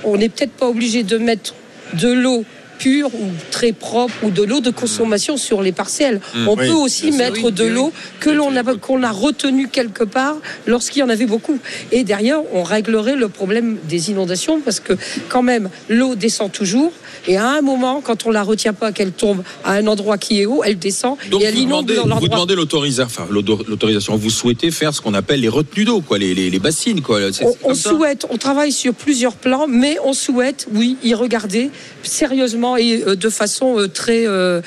[0.05, 1.55] on n'est peut-être pas obligé de mettre
[1.95, 2.45] de l'eau
[2.79, 6.21] pure ou très propre ou de l'eau de consommation sur les parcelles.
[6.47, 9.69] on Oui, peut aussi mettre Oui, de oui, l'eau que l'on a qu'on a retenu
[9.69, 11.59] quelque part lorsqu'il y en avait beaucoup.
[11.93, 14.93] Et derrière, on réglerait le problème des inondations parce que
[15.29, 16.93] quand même l'eau descend toujours
[17.27, 20.41] et à un moment, quand on la retient pas, qu'elle tombe à un endroit qui
[20.41, 22.29] est haut, elle descend Donc et elle vous inonde demandez, dans vous l'endroit.
[22.29, 24.17] demandez l'autorisa- enfin, l'autorisation.
[24.17, 27.21] Vous souhaitez faire ce qu'on appelle les retenues d'eau, quoi, les, les, les bassines, quoi.
[27.33, 31.15] C'est- On, c'est on souhaite, on travaille sur plusieurs plans, mais on souhaite, oui, y
[31.15, 31.71] regarder
[32.03, 34.61] sérieusement et euh, de façon euh, très euh,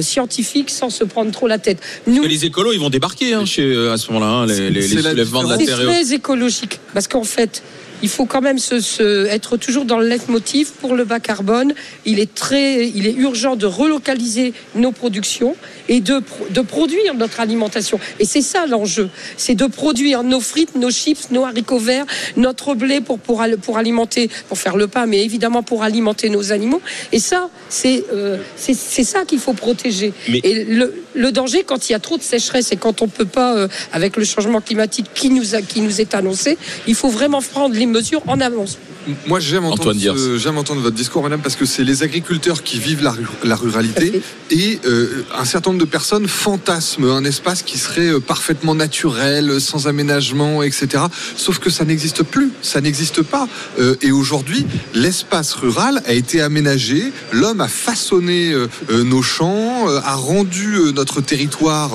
[0.00, 1.78] scientifique, sans se prendre trop la tête.
[2.06, 4.96] Nous, les écolos, ils vont débarquer hein, chez, à ce moment-là, hein, les, les, c'est
[4.96, 5.78] les la soulèvements de la c'est terre.
[5.80, 5.90] autres.
[5.90, 7.62] très écologique, parce qu'en fait,
[8.02, 11.74] il faut quand même se, se- être toujours dans le leitmotiv pour le bas carbone.
[12.04, 15.56] Il est très, il est urgent de relocaliser nos productions
[15.88, 16.20] et de,
[16.50, 17.98] de produire notre alimentation.
[18.20, 22.74] Et c'est ça l'enjeu, c'est de produire nos frites, nos chips, nos haricots verts, notre
[22.74, 26.82] blé pour pour, pour alimenter, pour faire le pain, mais évidemment pour alimenter nos animaux.
[27.12, 30.12] Et ça, c'est euh, c'est c'est ça qu'il faut protéger.
[30.28, 33.08] Mais- Et le, le danger, quand il y a trop de sécheresse et quand on
[33.08, 35.54] peut pas, euh, avec le changement climatique qui nous
[36.00, 38.78] est annoncé, il faut vraiment prendre les mesures en avance.
[39.26, 40.38] Moi, j'aime entendre, ce-
[40.80, 44.78] votre discours, madame, parce que c'est les agriculteurs qui vivent la, ru- la ruralité et
[44.84, 49.86] euh, un certain nombre de personnes fantasment un espace qui serait euh, parfaitement naturel, sans
[49.86, 51.04] aménagement, etc.
[51.36, 53.48] Sauf que ça n'existe plus, ça n'existe pas.
[53.78, 58.66] Euh, et aujourd'hui, l'espace rural a été aménagé, l'homme a façonné euh,
[59.04, 61.92] nos champs, euh, a rendu euh, notre territoire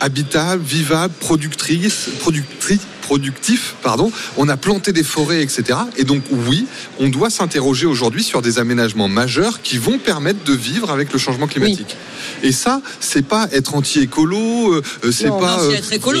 [0.00, 4.12] habitable, vivable, productrice, productrice productif, pardon.
[4.36, 5.78] On a planté des forêts, etc.
[5.96, 6.66] Et donc oui,
[7.00, 11.18] on doit s'interroger aujourd'hui sur des aménagements majeurs qui vont permettre de vivre avec le
[11.18, 11.96] changement climatique.
[12.42, 15.56] Et ça, c'est pas être anti-écolo, euh, euh, c'est pas.
[15.56, 16.20] non, c'est euh, être écolo,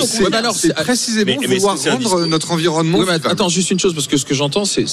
[0.54, 2.26] c'est- précisément mais- mais vouloir rendre discours.
[2.26, 2.98] notre environnement.
[2.98, 3.32] Oui, mais vivable.
[3.32, 4.86] attends, juste une chose, parce que ce que j'entends, c'est,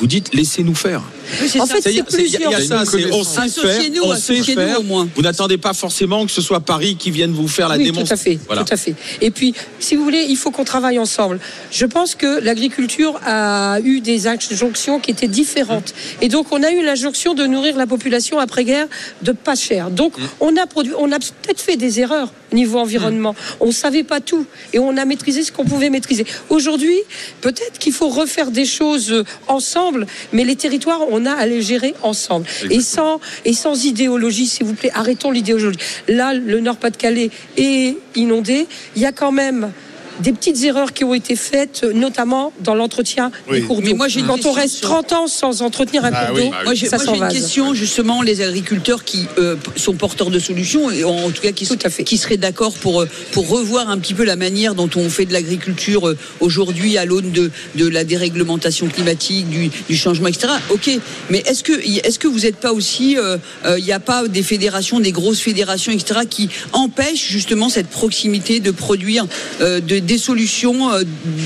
[0.00, 1.02] vous dites, laissez-nous faire.
[1.40, 1.74] Oui, c'est En ça.
[1.74, 2.40] fait, c'est il y a- y a plusieurs.
[2.62, 4.80] ça, on sait faire, Associez-nous, on sait associez-nous faire.
[4.80, 5.08] au moins.
[5.14, 8.24] Vous n'attendez pas forcément que ce soit Paris qui vienne vous faire la oui, démonstration.
[8.24, 8.64] tout à fait, Voilà.
[8.64, 8.94] tout à fait.
[9.20, 11.40] Et puis, si vous voulez, il faut qu'on travaille ensemble.
[11.70, 15.92] Je pense que l'agriculture a eu des injonctions qui étaient différentes.
[16.22, 18.86] Et donc, on a eu l'injonction de nourrir la population après-guerre
[19.22, 19.90] de pas cher.
[19.90, 23.34] Donc, on a produit, on a peut-être fait des erreurs au niveau environnement.
[23.60, 26.24] On savait pas tout et on a maîtrisé ce qu'on pouvait maîtriser.
[26.48, 26.96] Aujourd'hui,
[27.40, 31.62] peut-être qu'il faut refaire des choses euh, ensemble, mais les territoires, on a à les
[31.62, 32.46] gérer ensemble.
[32.70, 35.78] Et sans, et sans idéologie, s'il vous plaît, arrêtons l'idéologie.
[36.08, 38.66] Là, le Nord-Pas-de-Calais est inondé.
[38.96, 39.72] Il y a quand même
[40.20, 43.60] des petites erreurs qui ont été faites, notamment dans l'entretien Oui.
[43.60, 43.96] des cours Mais d'eau.
[43.96, 46.74] moi, j'ai une Quand on reste sur- 30 ans sans entretenir un cours d'eau, Moi,
[46.74, 50.90] j'ai ça moi, j'ai une question justement les agriculteurs qui euh, sont porteurs de solutions
[50.90, 51.66] et en tout cas qui,
[52.04, 55.24] qui seraient d'accord pour euh, pour revoir un petit peu la manière dont on fait
[55.24, 60.52] de l'agriculture euh, aujourd'hui à l'aune de de la déréglementation climatique, du, du changement, etc.
[60.70, 60.90] Ok,
[61.30, 61.72] mais est-ce que
[62.06, 65.12] est-ce que vous n'êtes pas aussi euh, euh, il n'y a pas des fédérations, des
[65.12, 66.20] grosses fédérations, etc.
[66.28, 69.26] qui empêchent justement cette proximité de produire
[69.60, 71.02] euh, de, des solutions euh,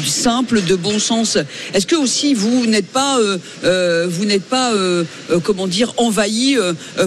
[0.07, 1.37] simples, de bon sens.
[1.75, 4.73] Est-ce que aussi vous n'êtes pas, euh, euh, vous n'êtes pas,
[5.43, 6.57] comment dire, envahi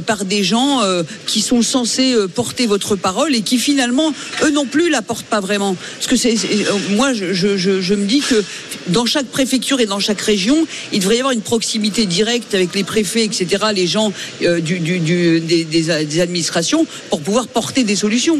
[0.05, 0.81] par des gens
[1.25, 5.39] qui sont censés porter votre parole et qui finalement, eux non plus, la portent pas
[5.39, 5.75] vraiment?
[5.95, 6.35] Parce que c'est,
[6.91, 8.43] moi, je, me dis que
[8.87, 12.75] dans chaque préfecture et dans chaque région, il devrait y avoir une proximité directe avec
[12.75, 18.39] les préfets, etc., les gens du, du, du- des administrations pour pouvoir porter des solutions.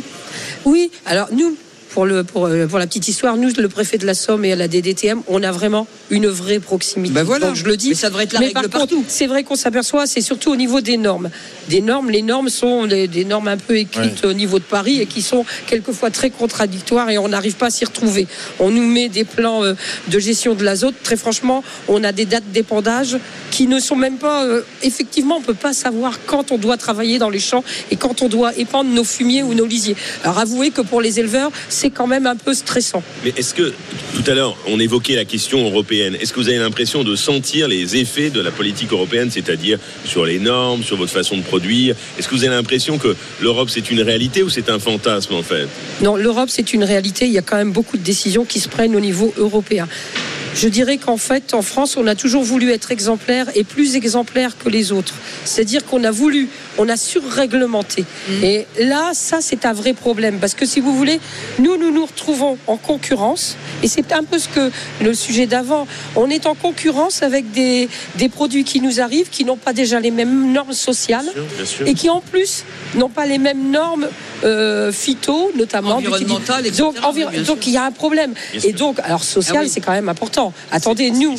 [0.66, 1.56] Oui, alors nous,
[1.96, 4.52] pour, le, pour, euh, pour la petite histoire, nous, le préfet de la Somme et
[4.52, 7.14] à la DDTM, on a vraiment une vraie proximité.
[7.16, 7.48] Ben voilà.
[7.48, 7.90] Donc je le dis.
[7.90, 10.52] Mais ça devrait être la Mais règle par contre, C'est vrai qu'on s'aperçoit, c'est surtout
[10.52, 11.30] au niveau des normes.
[11.70, 15.00] Des normes, les normes sont des, des normes un peu écrites au niveau de Paris
[15.00, 18.28] et qui sont quelquefois très contradictoires et on n'arrive pas à s'y retrouver.
[18.60, 19.74] On nous met des plans euh,
[20.10, 20.96] de gestion de l'azote.
[21.02, 23.18] Très franchement, on a des dates d'épandage
[23.52, 24.44] qui ne sont même pas.
[24.44, 27.96] euh, effectivement, on ne peut pas savoir quand on doit travailler dans les champs et
[27.96, 29.96] quand on doit épandre nos fumiers ou nos lisiers.
[30.26, 33.04] Alors avouez que pour les éleveurs, c'est quand même un peu stressant.
[33.24, 33.74] Mais est-ce que,
[34.16, 36.16] tout à l'heure, on évoquait la question européenne.
[36.20, 40.26] Est-ce que vous avez l'impression de sentir les effets de la politique européenne, c'est-à-dire sur
[40.26, 41.96] les normes, sur votre façon de produire?
[42.18, 45.44] Est-ce que vous avez l'impression que l'Europe, c'est une réalité ou c'est un fantasme, en
[45.44, 45.68] fait?
[46.02, 47.26] Non, l'Europe, c'est une réalité.
[47.26, 49.88] Il y a quand même beaucoup de décisions qui se prennent au niveau européen.
[50.56, 54.58] Je dirais qu'en fait, en France, on a toujours voulu être exemplaire et plus exemplaire
[54.58, 55.14] que les autres.
[55.44, 56.48] C'est-à-dire qu'on a voulu,
[56.78, 58.06] on a surréglementé.
[58.44, 60.40] Et là, ça, c'est un vrai problème.
[60.40, 61.20] Parce que si vous voulez,
[61.60, 63.56] nous, nous nous retrouvons en concurrence.
[63.84, 64.72] Et c'est un peu ce que
[65.02, 65.88] le sujet d'avant.
[66.16, 70.00] On est en concurrence avec des, des produits qui nous arrivent, qui n'ont pas déjà
[70.00, 71.88] les mêmes normes sociales bien sûr.
[71.88, 72.64] et qui en plus
[72.96, 74.08] n'ont pas les mêmes normes
[74.44, 76.80] euh, phyto, notamment Environnementales, etc.
[76.84, 78.34] Donc, envir- donc il y a un problème.
[78.52, 78.74] Bien Et sûr.
[78.80, 79.70] donc, alors social, Ah oui.
[79.70, 80.54] c'est quand même important.
[80.72, 81.36] Attendez, nous.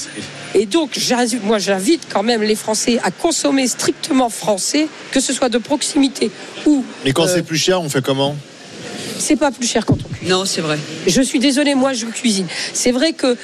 [0.54, 0.98] Et donc,
[1.44, 6.30] moi, j'invite quand même les Français à consommer strictement français, que ce soit de proximité
[6.64, 6.84] ou.
[7.04, 8.36] Mais quand euh, c'est plus cher, on fait comment?
[9.18, 10.28] c'est pas plus cher quand on cuisine.
[10.28, 10.78] Non, c'est vrai.
[11.06, 12.46] Je suis désolée, moi je cuisine.
[12.72, 13.36] C'est vrai que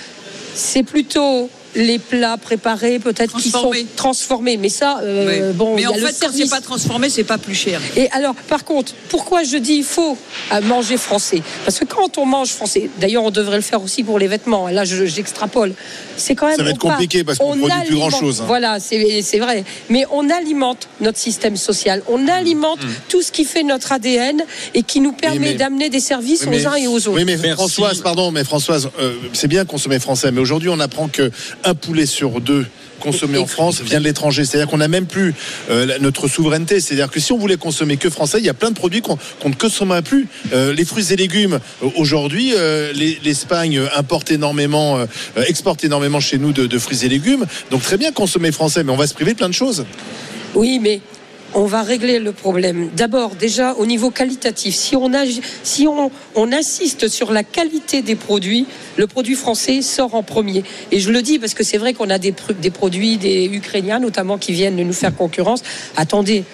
[0.55, 4.57] c'est plutôt les plats préparés, peut-être qui sont Transformés.
[4.57, 5.55] Mais ça, euh, Oui.
[5.55, 7.81] bon, mais en a le fait, quand c'est pas transformé, c'est pas plus cher.
[7.97, 10.17] Et alors, par contre, pourquoi je dis il faut
[10.53, 11.43] euh, manger français?
[11.65, 14.69] Parce que quand on mange français, d'ailleurs, on devrait le faire aussi pour les vêtements.
[14.69, 15.73] Là, je- j'extrapole.
[16.17, 16.57] C'est quand même.
[16.57, 18.45] Ça va être compliqué parce qu'on on produit plus alimente- grand-chose, hein.
[18.47, 19.65] Voilà, c'est vrai.
[19.89, 22.03] Mais on alimente notre système social.
[22.09, 24.43] On alimente tout ce qui fait notre ADN
[24.75, 27.13] et qui nous permet mais- d'amener des services Oui, mais- aux uns et aux autres.
[27.13, 31.09] Oui, mais Françoise, pardon, mais Françoise, euh, c'est bien consommer français, mais aujourd'hui, on apprend
[31.09, 31.31] que
[31.65, 32.67] un poulet sur deux
[33.01, 34.45] consommé en France vient de l'étranger.
[34.45, 35.35] C'est-à-dire qu'on n'a même plus
[35.71, 36.79] euh, notre souveraineté.
[36.81, 39.19] C'est-à-dire que si on voulait consommer que français, il y a plein de produits qu'on
[39.49, 40.29] ne consommera plus.
[40.53, 42.53] Euh, les fruits et légumes, euh, aujourd'hui,
[42.95, 44.99] les- l'Espagne importe énormément,
[45.49, 47.45] exporte énormément chez nous de fruits et légumes.
[47.73, 49.85] Donc très bien consommer français, mais on va se priver de plein de choses.
[50.55, 51.01] Oui, mais
[51.55, 52.91] on va régler le problème.
[52.97, 59.07] D'abord, déjà au niveau qualitatif, si on, on, insiste sur la qualité des produits, le
[59.07, 60.65] produit français sort en premier.
[60.91, 63.45] Et je le dis parce que c'est vrai qu'on a des, pr- des produits, des
[63.53, 65.63] Ukrainiens notamment, qui viennent nous faire concurrence.
[65.97, 66.45] Attendez.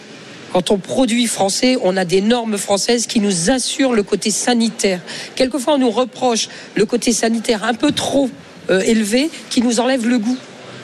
[0.50, 5.00] Quand on produit français, on a des normes françaises qui nous assurent le côté sanitaire.
[5.34, 8.30] Quelquefois, on nous reproche le côté sanitaire un peu trop
[8.70, 10.38] euh, élevé qui nous enlève le goût.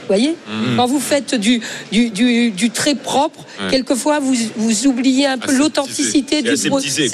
[0.04, 0.76] Vous voyez Mhm.
[0.76, 3.70] Quand vous faites du, du, du, du très propre, Ouais.
[3.70, 7.08] quelqueois vous, vous oubliez un peu l'authenticité C'est du aseptisé,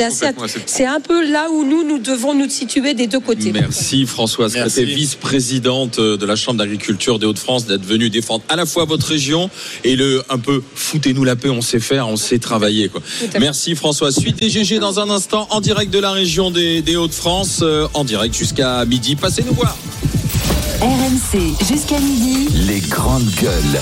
[0.66, 3.52] C'est un peu là où nous, nous devons nous situer des deux côtés.
[3.52, 4.76] Merci Françoise Merci.
[4.82, 9.06] Crété, vice-présidente de la Chambre d'agriculture des Hauts-de-France, d'être venue défendre à la fois votre
[9.06, 9.50] région
[9.84, 12.88] et le un peu foutez-nous la paix, on sait faire, on sait travailler.
[12.88, 13.02] Quoi.
[13.38, 14.16] Merci Françoise.
[14.18, 17.86] Suite des GG dans un instant en direct de la région des, des Hauts-de-France, euh,
[17.94, 19.14] en direct jusqu'à midi.
[19.16, 19.76] Passez nous voir.
[20.80, 22.48] RMC jusqu'à midi.
[22.54, 23.78] Les grandes gueules.